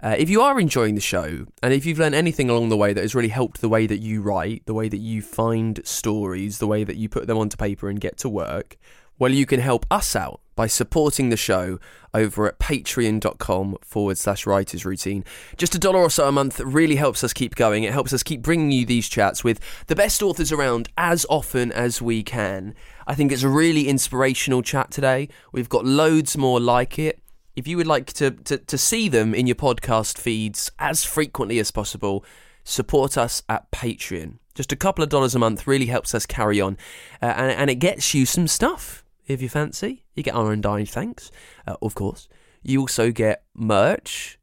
[0.00, 2.92] Uh, if you are enjoying the show and if you've learned anything along the way
[2.92, 6.58] that has really helped the way that you write, the way that you find stories,
[6.58, 8.76] the way that you put them onto paper and get to work,
[9.18, 11.78] well, you can help us out by supporting the show
[12.14, 15.24] over at patreon.com forward slash writers routine.
[15.56, 17.84] Just a dollar or so a month really helps us keep going.
[17.84, 21.72] It helps us keep bringing you these chats with the best authors around as often
[21.72, 22.74] as we can.
[23.06, 25.28] I think it's a really inspirational chat today.
[25.52, 27.22] We've got loads more like it
[27.54, 31.58] if you would like to, to, to see them in your podcast feeds as frequently
[31.58, 32.24] as possible,
[32.64, 34.38] support us at Patreon.
[34.54, 36.76] Just a couple of dollars a month really helps us carry on,
[37.20, 39.01] uh, and, and it gets you some stuff
[39.32, 40.04] if you fancy.
[40.14, 41.30] You get our undying thanks,
[41.66, 42.28] uh, of course.
[42.62, 44.38] You also get merch,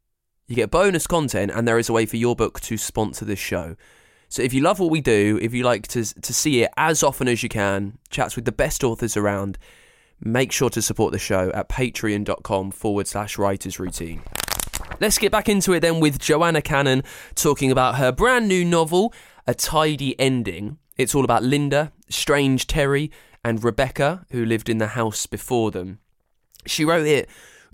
[0.46, 3.38] you get bonus content, and there is a way for your book to sponsor this
[3.38, 3.76] show.
[4.28, 7.02] So if you love what we do, if you like to to see it as
[7.02, 9.58] often as you can, chats with the best authors around,
[10.20, 14.22] make sure to support the show at patreon.com forward slash writers routine.
[15.00, 17.02] Let's get back into it then with Joanna Cannon
[17.34, 19.12] talking about her brand new novel,
[19.46, 20.78] A Tidy Ending.
[20.96, 23.10] It's all about Linda, Strange Terry,
[23.44, 25.98] and Rebecca, who lived in the house before them.
[26.66, 27.28] She wrote it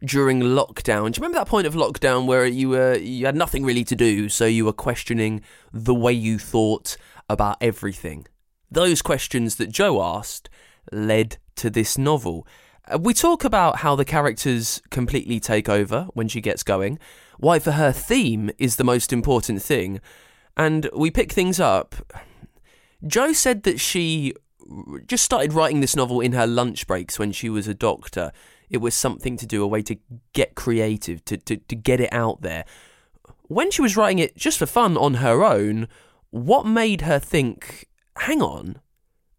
[0.05, 1.12] during lockdown.
[1.12, 3.96] Do you remember that point of lockdown where you were you had nothing really to
[3.96, 6.96] do, so you were questioning the way you thought
[7.29, 8.26] about everything?
[8.70, 10.48] Those questions that Joe asked
[10.92, 12.46] led to this novel.
[12.88, 16.98] Uh, we talk about how the characters completely take over when she gets going,
[17.38, 20.00] why for her theme is the most important thing,
[20.57, 21.96] and we pick things up.
[23.07, 24.35] Joe said that she
[25.07, 28.33] just started writing this novel in her lunch breaks when she was a doctor.
[28.70, 29.96] It was something to do, a way to
[30.33, 32.64] get creative, to, to, to get it out there.
[33.42, 35.88] When she was writing it just for fun on her own,
[36.31, 37.87] what made her think,
[38.18, 38.81] hang on,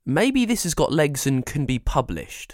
[0.06, 2.54] maybe this has got legs and can be published?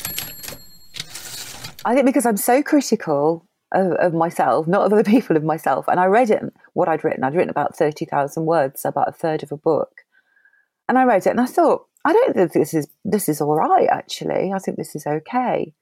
[1.86, 5.88] I think because I'm so critical of, of, myself, not of other people, of myself.
[5.88, 6.42] And I read it,
[6.74, 7.24] what I'd written.
[7.24, 10.02] I'd written about 30,000 words, about a third of a book.
[10.88, 13.56] And I read it and I thought, I don't think this is, this is all
[13.56, 14.52] right, actually.
[14.54, 15.74] I think this is okay.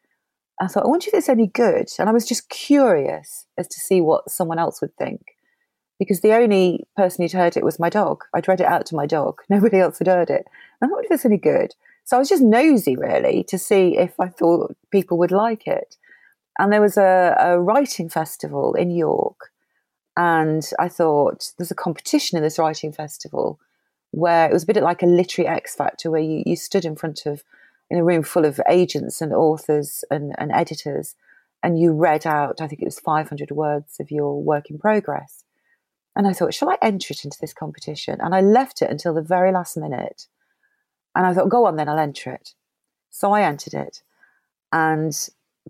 [0.59, 1.89] I thought, I wonder if it's any good.
[1.97, 5.35] And I was just curious as to see what someone else would think.
[5.97, 8.23] Because the only person who'd heard it was my dog.
[8.33, 9.39] I'd read it out to my dog.
[9.49, 10.45] Nobody else had heard it.
[10.81, 11.73] I wonder if it's any good.
[12.03, 15.95] So I was just nosy, really, to see if I thought people would like it.
[16.59, 19.51] And there was a, a writing festival in York.
[20.17, 23.59] And I thought there's a competition in this writing festival
[24.11, 26.95] where it was a bit like a literary X Factor, where you, you stood in
[26.95, 27.43] front of,
[27.89, 31.15] in a room full of agents and authors and, and editors,
[31.63, 35.43] and you read out, I think it was 500 words of your work in progress.
[36.15, 38.19] And I thought, shall I enter it into this competition?
[38.19, 40.27] And I left it until the very last minute
[41.15, 42.53] and I thought, go on then, I'll enter it.
[43.09, 44.01] So I entered it.
[44.71, 45.13] And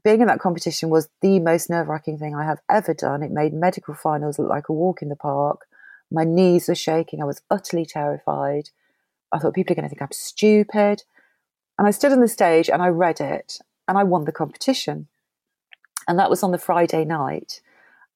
[0.04, 3.24] being in that competition was the most nerve wracking thing I have ever done.
[3.24, 5.66] It made medical finals look like a walk in the park.
[6.12, 7.22] My knees were shaking.
[7.22, 8.70] I was utterly terrified.
[9.32, 11.04] I thought people are going to think I'm stupid.
[11.78, 15.08] And I stood on the stage and I read it and I won the competition.
[16.08, 17.62] And that was on the Friday night.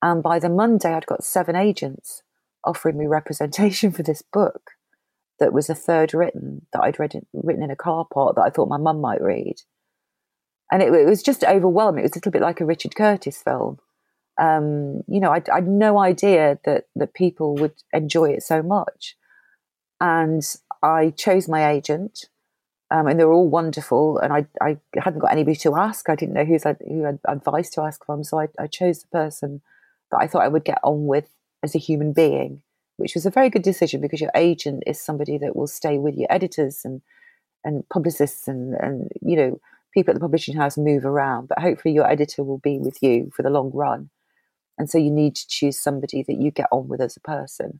[0.01, 2.21] And by the Monday, I'd got seven agents
[2.63, 4.71] offering me representation for this book
[5.39, 8.43] that was a third written that I'd read in, written in a car park that
[8.43, 9.61] I thought my mum might read.
[10.71, 11.99] And it, it, was just overwhelming.
[11.99, 13.79] It was a little bit like a Richard Curtis film.
[14.37, 19.15] Um, you know, I, had no idea that, that people would enjoy it so much.
[20.01, 20.43] And
[20.83, 22.25] I chose my agent,
[22.91, 24.17] um, and they were all wonderful.
[24.17, 26.09] And I, I hadn't got anybody to ask.
[26.09, 28.23] I didn't know who's, who had advice to ask from.
[28.23, 29.61] So I, I chose the person
[30.11, 31.29] that I thought I would get on with
[31.63, 32.61] as a human being
[32.97, 36.15] which was a very good decision because your agent is somebody that will stay with
[36.15, 37.01] your editors and
[37.63, 39.59] and publicists and and you know
[39.93, 43.31] people at the publishing house move around, but hopefully your editor will be with you
[43.33, 44.09] for the long run.
[44.77, 47.79] And so you need to choose somebody that you get on with as a person.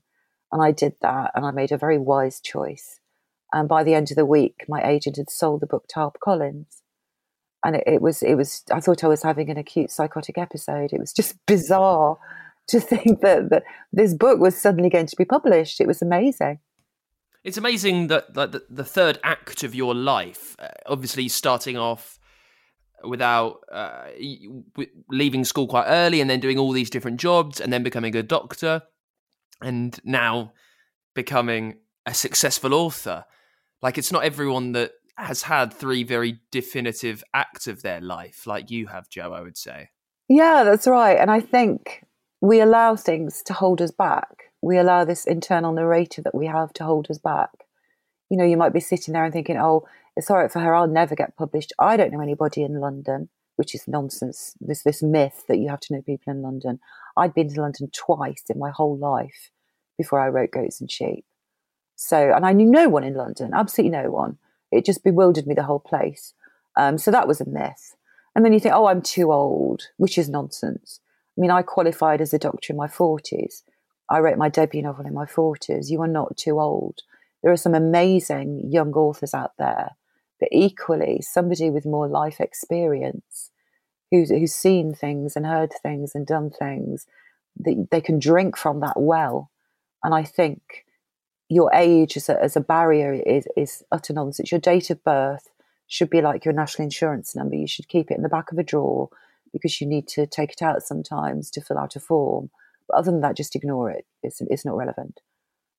[0.51, 2.99] And I did that and I made a very wise choice.
[3.51, 6.81] And by the end of the week, my agent had sold the book to HarperCollins.
[7.63, 10.93] And it, it was, it was, I thought I was having an acute psychotic episode.
[10.93, 12.17] It was just bizarre
[12.67, 15.81] to think that, that this book was suddenly going to be published.
[15.81, 16.59] It was amazing.
[17.43, 22.17] It's amazing that like, the, the third act of your life, uh, obviously starting off
[23.07, 24.07] without uh,
[25.09, 28.23] leaving school quite early and then doing all these different jobs and then becoming a
[28.23, 28.83] doctor
[29.61, 30.53] and now
[31.13, 33.25] becoming a successful author.
[33.81, 38.69] Like, it's not everyone that has had three very definitive acts of their life like
[38.69, 39.89] you have, Joe, I would say.
[40.27, 41.17] Yeah, that's right.
[41.17, 42.03] And I think
[42.41, 44.51] we allow things to hold us back.
[44.61, 47.51] we allow this internal narrator that we have to hold us back.
[48.29, 50.73] You know, you might be sitting there and thinking, oh, it's all right for her,
[50.73, 51.73] I'll never get published.
[51.79, 54.55] I don't know anybody in London, which is nonsense.
[54.59, 56.79] This this myth that you have to know people in London.
[57.17, 59.51] I'd been to London twice in my whole life
[59.97, 61.25] before I wrote Goats and Sheep.
[61.95, 64.37] So, and I knew no one in London, absolutely no one.
[64.71, 66.33] It just bewildered me the whole place.
[66.75, 67.95] Um, so that was a myth.
[68.35, 70.99] And then you think, oh, I'm too old, which is nonsense.
[71.37, 73.61] I mean, I qualified as a doctor in my 40s.
[74.09, 75.89] I wrote my debut novel in my 40s.
[75.89, 77.01] You are not too old.
[77.41, 79.91] There are some amazing young authors out there,
[80.39, 83.51] but equally, somebody with more life experience
[84.11, 87.05] who's, who's seen things and heard things and done things,
[87.57, 89.51] that they can drink from that well.
[90.03, 90.85] And I think
[91.49, 94.51] your age as a, as a barrier is, is utter nonsense.
[94.51, 95.49] Your date of birth
[95.87, 97.55] should be like your national insurance number.
[97.55, 99.09] You should keep it in the back of a drawer
[99.53, 102.49] because you need to take it out sometimes to fill out a form.
[102.87, 104.05] But other than that, just ignore it.
[104.21, 105.19] It's, it's not relevant.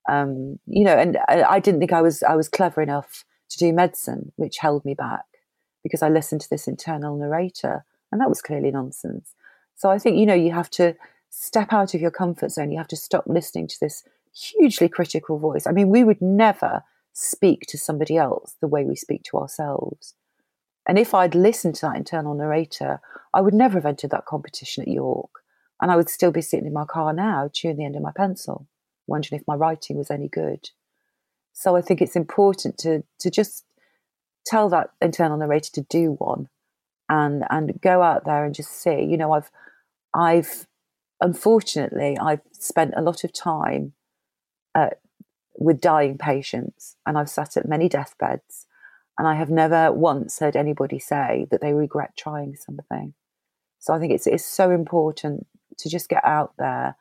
[0.09, 3.59] Um, you know, and I, I, didn't think I was I was clever enough to
[3.59, 5.25] do medicine, which held me back
[5.83, 9.35] because I listened to this internal narrator, and that was clearly nonsense.
[9.77, 10.97] So I think you know you have to
[11.31, 12.73] step out of your comfort zone.
[12.73, 14.03] You have to stop listening to this
[14.35, 15.67] hugely critical voice.
[15.67, 16.83] I mean, we would never
[17.13, 20.15] speak to somebody else the way we speak to ourselves.
[20.89, 23.01] And if I'd listened to that internal narrator,
[23.35, 25.31] I would never have entered that competition at York.
[25.81, 28.13] And I would still be sitting in my car now, chewing the end of my
[28.17, 28.67] pencil,
[29.07, 30.71] wondering if my writing was any good.
[31.59, 33.65] So I think it's important to to just
[34.45, 36.49] tell that internal narrator to do one
[37.09, 39.03] and and go out there and just see.
[39.03, 39.51] You know, I've
[40.15, 40.67] I've
[41.19, 43.95] unfortunately I've spent a lot of time
[44.75, 44.91] uh,
[45.57, 48.67] with dying patients, and I've sat at many deathbeds,
[49.17, 53.15] and I have never once heard anybody say that they regret trying something.
[53.79, 55.47] So I think it's it's so important
[55.79, 56.97] to just get out there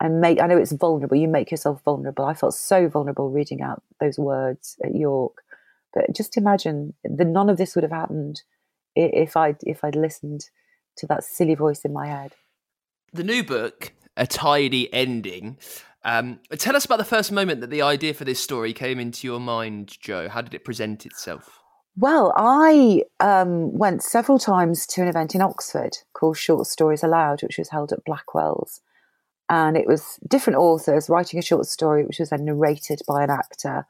[0.00, 0.40] and make.
[0.40, 1.16] I know it's vulnerable.
[1.16, 2.24] You make yourself vulnerable.
[2.24, 5.42] I felt so vulnerable reading out those words at York,
[5.94, 8.42] but just imagine that none of this would have happened
[8.94, 10.44] if I'd if I'd listened
[10.98, 12.34] to that silly voice in my head.
[13.12, 15.58] The new book, a tidy ending.
[16.04, 19.26] Um, tell us about the first moment that the idea for this story came into
[19.26, 21.60] your mind, joe How did it present itself?
[21.96, 27.42] Well, I um, went several times to an event in Oxford called Short Stories Aloud,
[27.42, 28.80] which was held at Blackwell's.
[29.50, 33.30] And it was different authors writing a short story, which was then narrated by an
[33.30, 33.86] actor.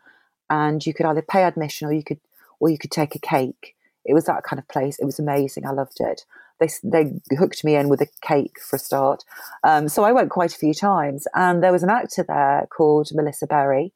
[0.48, 2.20] And you could either pay admission or you could,
[2.60, 3.74] or you could take a cake.
[4.04, 4.98] It was that kind of place.
[4.98, 5.66] It was amazing.
[5.66, 6.24] I loved it
[6.58, 9.24] they they hooked me in with a cake for a start.
[9.62, 13.10] Um, so I went quite a few times, and there was an actor there called
[13.12, 13.92] Melissa Berry,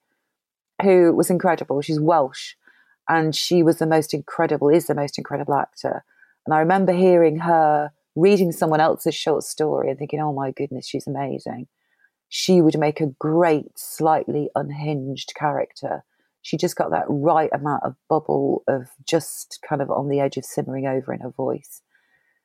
[0.82, 1.80] who was incredible.
[1.82, 2.54] She's Welsh,
[3.08, 6.04] and she was the most incredible, is the most incredible actor.
[6.46, 10.86] And I remember hearing her reading someone else's short story and thinking, "Oh my goodness,
[10.86, 11.68] she's amazing."
[12.28, 16.04] She would make a great, slightly unhinged character.
[16.40, 20.36] She just got that right amount of bubble of just kind of on the edge
[20.36, 21.82] of simmering over in her voice.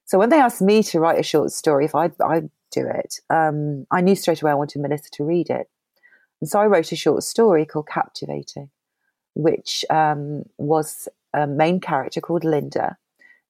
[0.05, 3.15] So when they asked me to write a short story, if I'd, I'd do it,
[3.29, 5.69] um, I knew straight away I wanted Melissa to read it.
[6.41, 8.69] And so I wrote a short story called Captivating,
[9.35, 12.97] which um, was a main character called Linda,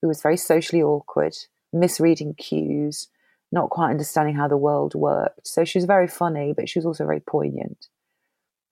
[0.01, 1.35] who was very socially awkward,
[1.79, 3.07] misreading cues,
[3.51, 5.47] not quite understanding how the world worked.
[5.47, 7.87] So she was very funny, but she was also very poignant.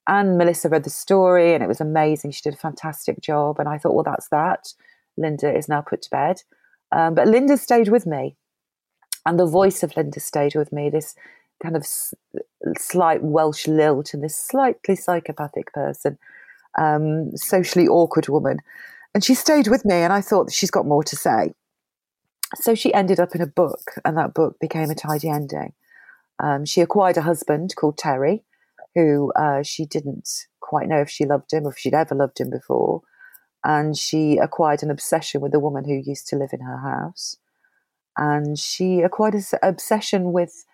[0.08, 2.32] And Melissa read the story and it was amazing.
[2.32, 3.60] She did a fantastic job.
[3.60, 4.74] And I thought, well, that's that.
[5.18, 6.41] Linda is now put to bed.
[6.91, 8.36] Um, but Linda stayed with me,
[9.26, 10.89] and the voice of Linda stayed with me.
[10.89, 11.16] This
[11.62, 12.14] kind of s-
[12.78, 16.18] slight Welsh lilt and this slightly psychopathic person,
[16.78, 18.60] um, socially awkward woman,
[19.14, 19.95] and she stayed with me.
[19.95, 21.53] And I thought she's got more to say.
[22.54, 25.74] So she ended up in a book, and that book became a tidy ending.
[26.41, 28.43] Um, she acquired a husband called Terry,
[28.93, 30.30] who uh, she didn't
[30.60, 33.02] quite know if she loved him or if she'd ever loved him before
[33.66, 37.36] and she acquired an obsession with a woman who used to live in her house.
[38.16, 40.66] And she acquired an obsession with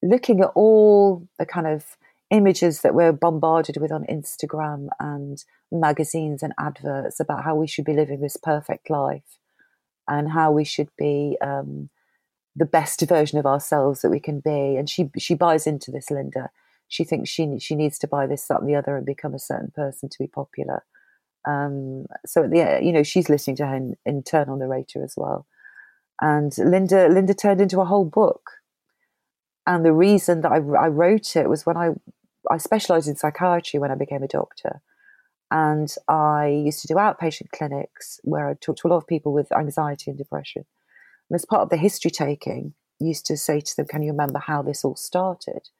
[0.00, 1.96] looking at all the kind of
[2.30, 7.84] images that we're bombarded with on Instagram and magazines and adverts about how we should
[7.84, 9.39] be living this perfect life
[10.10, 11.88] and how we should be um,
[12.56, 14.76] the best version of ourselves that we can be.
[14.76, 16.50] And she she buys into this, Linda.
[16.88, 19.38] She thinks she she needs to buy this, that, and the other, and become a
[19.38, 20.84] certain person to be popular.
[21.46, 25.46] Um, so at the you know she's listening to her internal narrator as well,
[26.20, 28.50] and Linda Linda turned into a whole book.
[29.66, 31.90] And the reason that I, I wrote it was when I
[32.50, 34.82] I specialised in psychiatry when I became a doctor,
[35.50, 39.32] and I used to do outpatient clinics where I talked to a lot of people
[39.32, 40.64] with anxiety and depression.
[41.28, 44.38] And as part of the history taking, used to say to them, "Can you remember
[44.38, 45.70] how this all started?"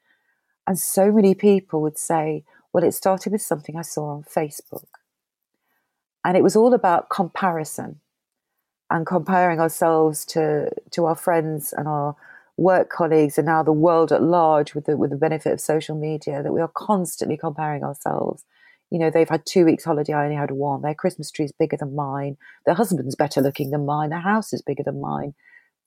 [0.67, 4.87] And so many people would say, well, it started with something I saw on Facebook.
[6.25, 8.01] And it was all about comparison
[8.91, 12.15] and comparing ourselves to, to our friends and our
[12.57, 15.97] work colleagues and now the world at large with the, with the benefit of social
[15.97, 18.45] media that we are constantly comparing ourselves.
[18.91, 20.83] You know, they've had two weeks holiday, I only had one.
[20.83, 22.37] Their Christmas tree is bigger than mine.
[22.67, 24.11] Their husband's better looking than mine.
[24.11, 25.35] Their house is bigger than mine.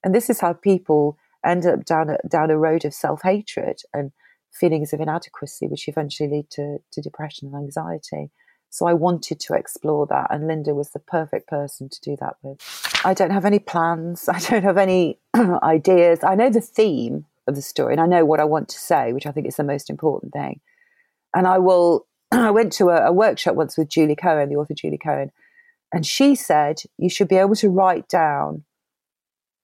[0.04, 3.82] And this is how people end up down a, down a road of self hatred
[3.94, 4.12] and
[4.52, 8.30] feelings of inadequacy, which eventually lead to, to depression and anxiety.
[8.70, 12.38] So I wanted to explore that, and Linda was the perfect person to do that
[12.42, 12.60] with.
[13.06, 16.20] I don't have any plans, I don't have any ideas.
[16.24, 19.14] I know the theme of the story, and I know what I want to say,
[19.14, 20.60] which I think is the most important thing.
[21.36, 22.08] And I will,
[22.42, 25.32] I went to a, a workshop once with Julie Cohen, the author Julie Cohen,
[25.94, 28.64] and she said you should be able to write down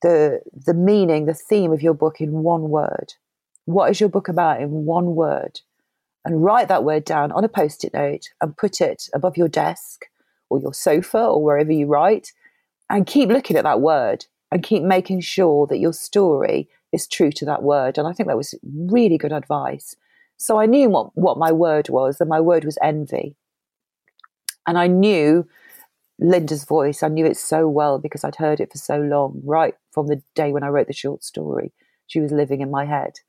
[0.01, 3.13] the the meaning, the theme of your book in one word.
[3.65, 5.61] What is your book about in one word?
[6.25, 9.47] And write that word down on a post it note and put it above your
[9.47, 10.05] desk
[10.49, 12.33] or your sofa or wherever you write.
[12.89, 17.31] And keep looking at that word and keep making sure that your story is true
[17.31, 17.97] to that word.
[17.97, 19.95] And I think that was really good advice.
[20.39, 23.35] So I knew what, what my word was, and my word was envy.
[24.65, 25.45] And I knew
[26.17, 27.03] Linda's voice.
[27.03, 30.23] I knew it so well because I'd heard it for so long, right from the
[30.35, 31.73] day when I wrote the short story.
[32.07, 33.19] She was living in my head.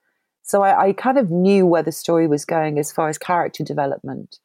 [0.43, 3.65] So I, I kind of knew where the story was going as far as character
[3.65, 4.39] development.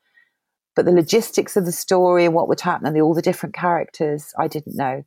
[0.76, 3.54] But the logistics of the story and what would happen and the, all the different
[3.54, 5.06] characters, I didn't know.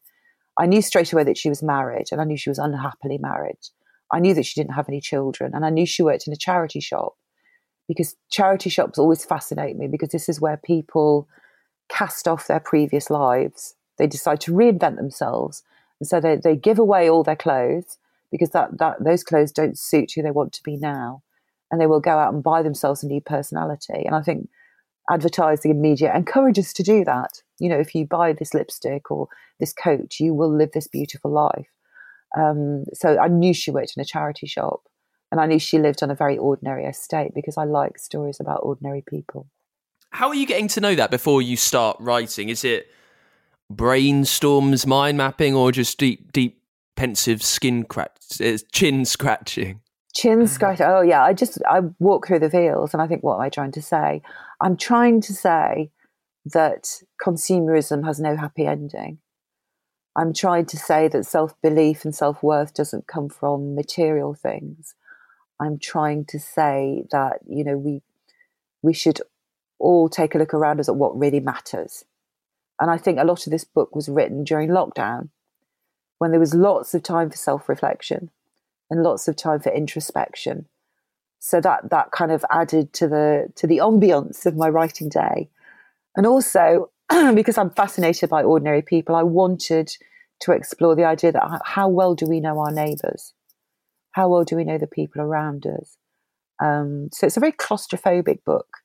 [0.56, 3.58] I knew straight away that she was married and I knew she was unhappily married.
[4.12, 6.36] I knew that she didn't have any children and I knew she worked in a
[6.36, 7.14] charity shop
[7.88, 11.26] because charity shops always fascinate me because this is where people
[11.88, 13.74] cast off their previous lives.
[13.96, 15.62] They decide to reinvent themselves.
[15.98, 17.96] And so they, they give away all their clothes
[18.30, 21.22] because that, that those clothes don't suit who they want to be now.
[21.70, 24.04] And they will go out and buy themselves a new personality.
[24.04, 24.48] And I think
[25.10, 27.42] advertising and media encourages to do that.
[27.58, 29.28] You know, if you buy this lipstick or
[29.58, 31.68] this coat, you will live this beautiful life.
[32.36, 34.82] Um, so I knew she worked in a charity shop
[35.30, 38.60] and I knew she lived on a very ordinary estate because I like stories about
[38.62, 39.48] ordinary people.
[40.10, 42.48] How are you getting to know that before you start writing?
[42.48, 42.88] Is it
[43.72, 46.62] brainstorms, mind mapping, or just deep, deep,
[46.96, 49.80] pensive skin scratch, uh, chin scratching?
[50.14, 50.80] Chin scratch.
[50.80, 53.50] Oh yeah, I just I walk through the fields, and I think, what am I
[53.50, 54.22] trying to say?
[54.60, 55.90] I'm trying to say
[56.46, 59.18] that consumerism has no happy ending.
[60.16, 64.94] I'm trying to say that self belief and self worth doesn't come from material things.
[65.60, 68.02] I'm trying to say that you know we
[68.82, 69.20] we should
[69.78, 72.04] all take a look around us at what really matters.
[72.80, 75.30] And I think a lot of this book was written during lockdown
[76.18, 78.30] when there was lots of time for self reflection
[78.90, 80.66] and lots of time for introspection.
[81.40, 85.48] So that that kind of added to the to the ambience of my writing day.
[86.16, 86.90] And also
[87.34, 89.96] because I'm fascinated by ordinary people, I wanted
[90.40, 93.34] to explore the idea that how well do we know our neighbours?
[94.12, 95.96] How well do we know the people around us?
[96.62, 98.78] Um, so it's a very claustrophobic book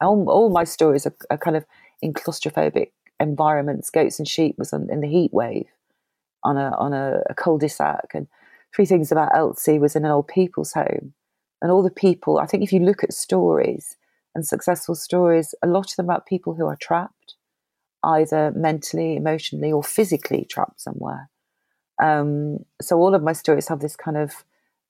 [0.00, 1.64] all, all my stories are, are, kind of
[2.02, 3.90] in claustrophobic environments.
[3.90, 5.66] Goats and sheep was on, in the heat wave
[6.42, 8.26] on a on a, a cul-de-sac, and
[8.74, 11.14] three things about Elsie was in an old people's home,
[11.62, 12.38] and all the people.
[12.38, 13.96] I think if you look at stories
[14.34, 17.34] and successful stories, a lot of them about people who are trapped,
[18.02, 21.30] either mentally, emotionally, or physically trapped somewhere.
[22.02, 24.44] Um, so all of my stories have this kind of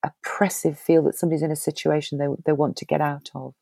[0.05, 3.55] oppressive feel that somebody's in a situation they they want to get out of.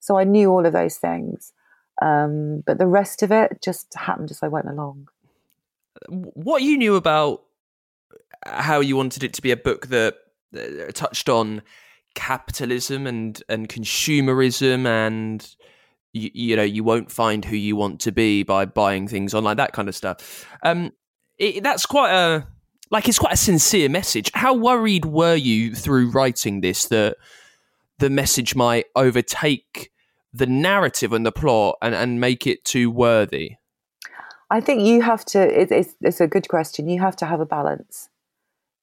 [0.00, 1.52] So I knew all of those things.
[2.00, 5.08] Um, but the rest of it just happened as I went along.
[6.08, 7.42] What you knew about
[8.46, 10.16] how you wanted it to be a book that
[10.56, 11.62] uh, touched on
[12.14, 15.56] capitalism and, and consumerism and
[16.12, 19.56] you, you, know you won't find who you want to be by buying things online
[19.58, 20.90] that kind of stuff um
[21.36, 22.46] it, that's quite a
[22.90, 27.16] like it's quite a sincere message how worried were you through writing this that
[27.98, 29.90] the message might overtake
[30.32, 33.56] the narrative and the plot and, and make it too worthy?
[34.50, 36.88] I think you have to, it, it's, it's a good question.
[36.88, 38.08] You have to have a balance.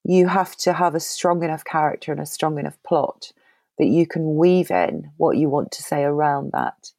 [0.04, 3.32] You have to have a strong enough character and a strong enough plot
[3.78, 6.92] that you can weave in what you want to say around that.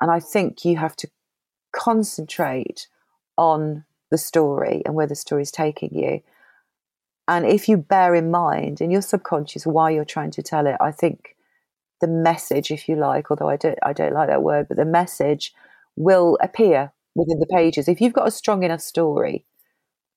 [0.00, 1.08] And I think you have to
[1.72, 2.88] concentrate
[3.38, 6.20] on the story and where the story is taking you.
[7.26, 10.76] And if you bear in mind in your subconscious why you're trying to tell it,
[10.80, 11.36] I think
[12.00, 14.84] the message, if you like, although I don't, I don't like that word, but the
[14.84, 15.54] message
[15.96, 17.88] will appear within the pages.
[17.88, 19.46] If you've got a strong enough story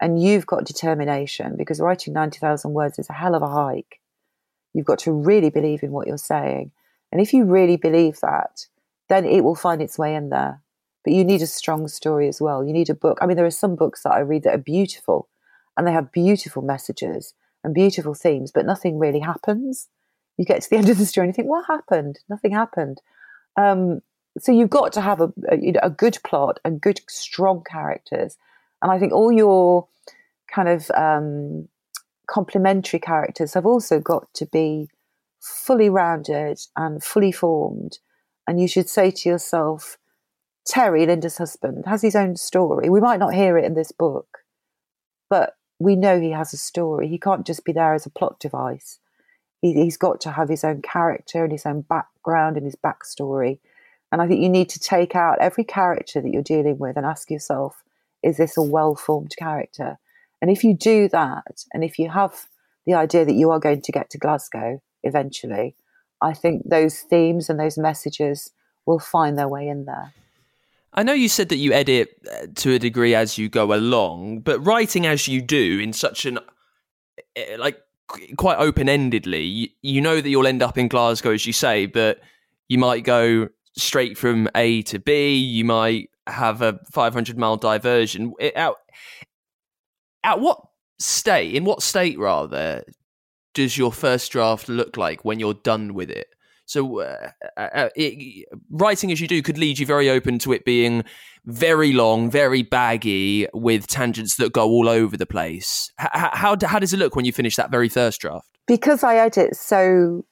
[0.01, 4.01] and you've got determination, because writing 90,000 words is a hell of a hike,
[4.73, 6.71] you've got to really believe in what you're saying.
[7.11, 8.67] And if you really believe that,
[9.07, 10.61] then it will find its way in there.
[11.05, 12.65] But you need a strong story as well.
[12.65, 13.19] You need a book.
[13.21, 15.29] I mean, there are some books that I read that are beautiful
[15.77, 19.87] and they have beautiful messages and beautiful themes, but nothing really happens.
[20.37, 22.19] You get to the end of the story and you think, what happened?
[22.29, 23.01] Nothing happened.
[23.55, 24.01] Um,
[24.39, 28.37] so you've got to have a, a, a good plot and good, strong characters.
[28.81, 29.87] And I think all your
[30.53, 31.67] kind of um,
[32.27, 34.89] complementary characters have also got to be
[35.39, 37.99] fully rounded and fully formed.
[38.47, 39.97] And you should say to yourself,
[40.65, 42.89] Terry, Linda's husband, has his own story.
[42.89, 44.39] We might not hear it in this book,
[45.29, 47.07] but we know he has a story.
[47.07, 48.99] He can't just be there as a plot device.
[49.61, 53.59] He, has got to have his own character and his own background and his backstory.
[54.11, 57.05] And I think you need to take out every character that you're dealing with and
[57.05, 57.83] ask yourself,
[58.23, 59.99] is this a well formed character?
[60.41, 62.47] And if you do that, and if you have
[62.85, 65.75] the idea that you are going to get to Glasgow eventually,
[66.21, 68.51] I think those themes and those messages
[68.85, 70.13] will find their way in there.
[70.97, 74.39] I know you said that you edit uh, to a degree as you go along,
[74.39, 77.77] but writing as you do in such an uh, like
[78.35, 82.19] quite open-endedly, you know that you'll end up in Glasgow as you say, but
[82.67, 88.33] you might go straight from A to B, you might have a 500 mile diversion.
[88.55, 88.73] At,
[90.23, 90.61] at what
[90.97, 92.83] state, in what state rather,
[93.53, 96.27] does your first draft look like when you're done with it?
[96.67, 100.51] So, uh, uh, uh, it, writing as you do could lead you very open to
[100.51, 101.05] it being
[101.45, 105.91] very long, very baggy, with tangents that go all over the place.
[105.99, 108.49] H- how, how does it look when you finish that very first draft?
[108.67, 110.25] Because I edit so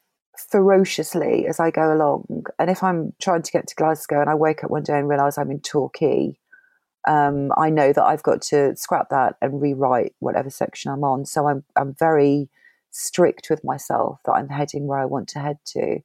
[0.51, 4.36] ferociously as I go along, and if I'm trying to get to Glasgow and I
[4.36, 6.38] wake up one day and realise I'm in Torquay,
[7.07, 11.25] um, I know that I've got to scrap that and rewrite whatever section I'm on.
[11.25, 12.49] So I'm I'm very
[12.91, 15.99] strict with myself that I'm heading where I want to head to.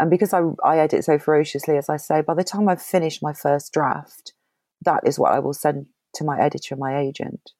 [0.00, 3.22] And because I, I edit so ferociously, as I say, by the time I've finished
[3.22, 4.32] my first draft,
[4.82, 7.50] that is what I will send to my editor and my agent.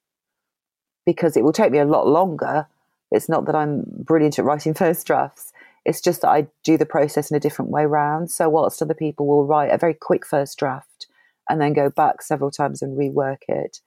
[1.04, 2.66] Because it will take me a lot longer.
[3.10, 5.52] It's not that I'm brilliant at writing first drafts.
[5.84, 8.30] It's just that I do the process in a different way round.
[8.30, 11.08] So whilst other people will write a very quick first draft
[11.50, 13.80] and then go back several times and rework it,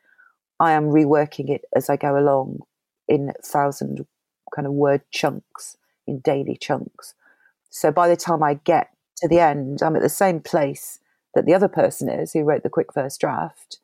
[0.60, 2.60] I am reworking it as I go along
[3.08, 4.06] in thousand
[4.56, 5.76] kind of word chunks,
[6.06, 7.16] in daily chunks.
[7.76, 11.00] So by the time I get to the end, I'm at the same place
[11.34, 13.80] that the other person is who wrote the quick first draft.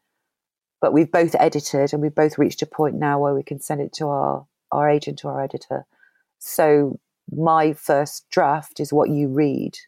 [0.80, 3.82] But we've both edited and we've both reached a point now where we can send
[3.82, 5.88] it to our, our agent or our editor.
[6.38, 7.00] So
[7.32, 9.80] my first draft is what you read,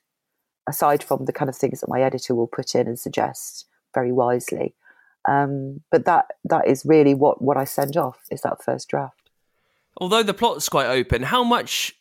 [0.68, 4.12] aside from the kind of things that my editor will put in and suggest very
[4.12, 4.74] wisely.
[5.30, 9.30] Um, but that that is really what, what I send off is that first draft.
[9.98, 11.96] Although the plot's quite open, how much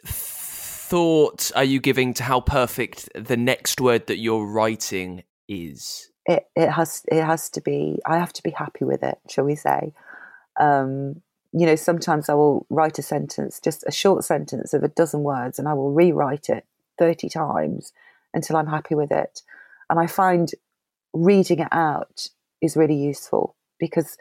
[0.91, 6.11] thought are you giving to how perfect the next word that you're writing is?
[6.27, 8.01] It it has it has to be.
[8.07, 9.95] I have to be happy with it, shall we say?
[10.59, 11.23] Um,
[11.53, 15.23] you know, sometimes I will write a sentence, just a short sentence of a dozen
[15.23, 16.67] words, and I will rewrite it
[16.99, 17.93] thirty times
[18.35, 19.43] until I'm happy with it.
[19.89, 20.51] And I find
[21.13, 22.27] reading it out
[22.61, 24.17] is really useful because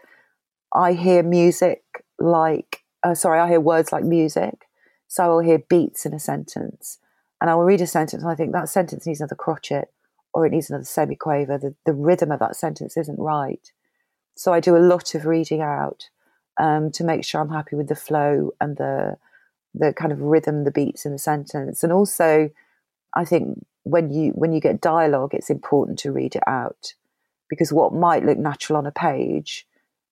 [0.74, 1.82] I hear music
[2.20, 4.69] like, uh, sorry, I hear words like music
[5.10, 7.00] so I will hear beats in a sentence
[7.42, 9.90] and I will read a sentence and I think that sentence needs another crotchet
[10.34, 11.60] or it needs another semiquaver.
[11.60, 13.72] The, the rhythm of that sentence isn't right.
[14.36, 16.10] So I do a lot of reading out
[16.60, 19.18] um, to make sure I'm happy with the flow and the
[19.76, 21.84] the kind of rhythm, the beats in the sentence.
[21.84, 22.52] And also
[23.16, 26.94] I think when you when you get dialogue, it's important to read it out
[27.50, 29.66] because what might look natural on a page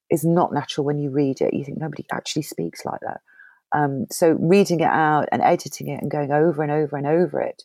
[0.09, 1.53] is not natural when you read it.
[1.53, 3.21] You think nobody actually speaks like that.
[3.77, 7.39] Um, so reading it out and editing it and going over and over and over
[7.39, 7.63] it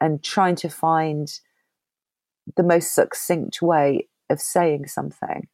[0.00, 1.28] and trying to find
[2.56, 5.48] the most succinct way of saying something.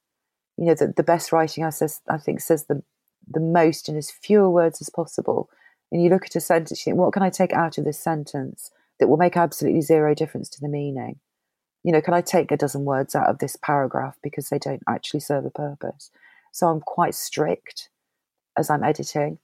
[0.59, 2.83] You know, the, the best writing I says I think says the
[3.27, 5.49] the most in as fewer words as possible.
[5.91, 7.99] And you look at a sentence, you think, what can I take out of this
[7.99, 8.71] sentence
[9.01, 11.21] that will make absolutely zero difference to the meaning?
[11.83, 14.83] You know, can I take a dozen words out of this paragraph because they don't
[14.89, 16.11] actually serve a purpose?
[16.53, 17.89] So I'm quite strict
[18.59, 19.39] as I'm editing.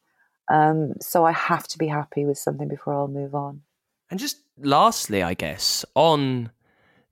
[0.51, 3.63] Um, so I have to be happy with something before I'll move on.
[4.11, 6.51] And just lastly, I guess on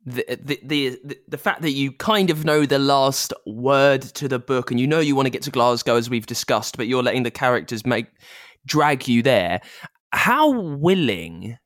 [0.05, 4.39] the, the the the fact that you kind of know the last word to the
[4.39, 7.03] book, and you know you want to get to Glasgow as we've discussed, but you're
[7.03, 8.07] letting the characters make
[8.67, 9.61] drag you there.
[10.13, 11.59] How willing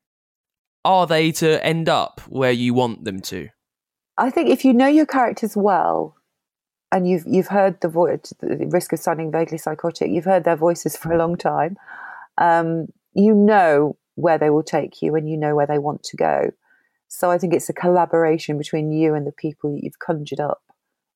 [0.83, 3.49] are they to end up where you want them to?
[4.17, 6.14] I think if you know your characters well,
[6.95, 10.09] and you've you've heard the voice, the risk of sounding vaguely psychotic.
[10.09, 11.75] You've heard their voices for a long time.
[12.37, 16.15] Um, you know where they will take you and you know where they want to
[16.15, 16.51] go.
[17.09, 20.61] So I think it's a collaboration between you and the people that you've conjured up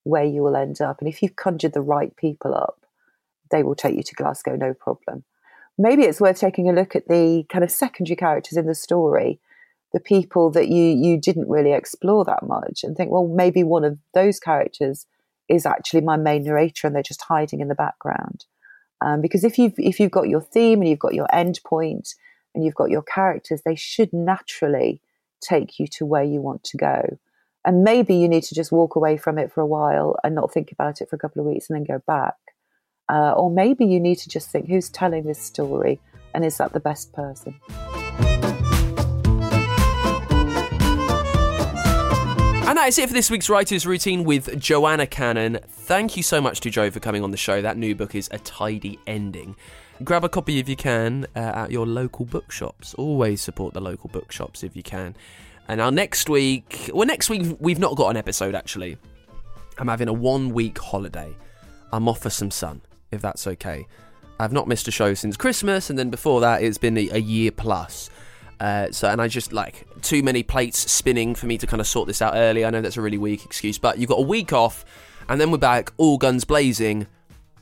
[0.03, 0.99] where you will end up.
[0.99, 2.85] And if you've conjured the right people up,
[3.49, 5.23] they will take you to Glasgow, no problem.
[5.77, 9.39] Maybe it's worth taking a look at the kind of secondary characters in the story,
[9.93, 13.85] the people that you you didn't really explore that much, and think, well, maybe one
[13.85, 15.05] of those characters
[15.49, 18.45] is actually my main narrator, and they're just hiding in the background.
[19.01, 22.15] Um, because if you've if you've got your theme and you've got your end point
[22.53, 25.01] and you've got your characters, they should naturally
[25.41, 27.17] take you to where you want to go.
[27.65, 30.51] And maybe you need to just walk away from it for a while and not
[30.51, 32.35] think about it for a couple of weeks and then go back.
[33.09, 35.99] Uh, or maybe you need to just think who's telling this story
[36.33, 37.59] and is that the best person?
[42.79, 45.59] That is it for this week's Writer's Routine with Joanna Cannon.
[45.67, 47.61] Thank you so much to Joe for coming on the show.
[47.61, 49.57] That new book is A Tidy Ending.
[50.05, 52.93] Grab a copy if you can uh, at your local bookshops.
[52.93, 55.13] Always support the local bookshops if you can.
[55.67, 58.97] And our next week, well, next week we've not got an episode actually.
[59.77, 61.35] I'm having a one week holiday.
[61.91, 62.79] I'm off for some sun,
[63.11, 63.87] if that's okay.
[64.39, 67.19] I've not missed a show since Christmas, and then before that, it's been a, a
[67.19, 68.09] year plus.
[68.59, 71.87] Uh, so, and I just like too many plates spinning for me to kind of
[71.87, 72.65] sort this out early.
[72.65, 74.85] I know that's a really weak excuse, but you've got a week off,
[75.29, 77.07] and then we're back all guns blazing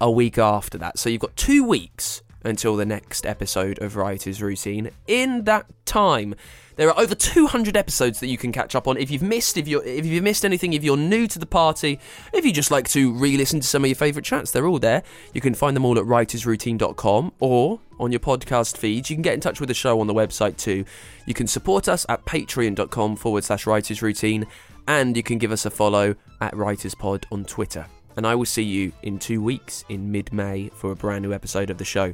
[0.01, 0.97] a week after that.
[0.97, 4.89] So you've got two weeks until the next episode of Writer's Routine.
[5.05, 6.33] In that time,
[6.77, 8.97] there are over 200 episodes that you can catch up on.
[8.97, 11.99] If you've missed, if you if you've missed anything, if you're new to the party,
[12.33, 15.03] if you just like to re-listen to some of your favourite chats, they're all there.
[15.33, 19.09] You can find them all at writersroutine.com or on your podcast feeds.
[19.09, 20.85] You can get in touch with the show on the website too.
[21.25, 24.45] You can support us at patreon.com forward slash writersroutine
[24.87, 27.87] and you can give us a follow at writerspod on Twitter.
[28.15, 31.33] And I will see you in two weeks in mid May for a brand new
[31.33, 32.13] episode of the show.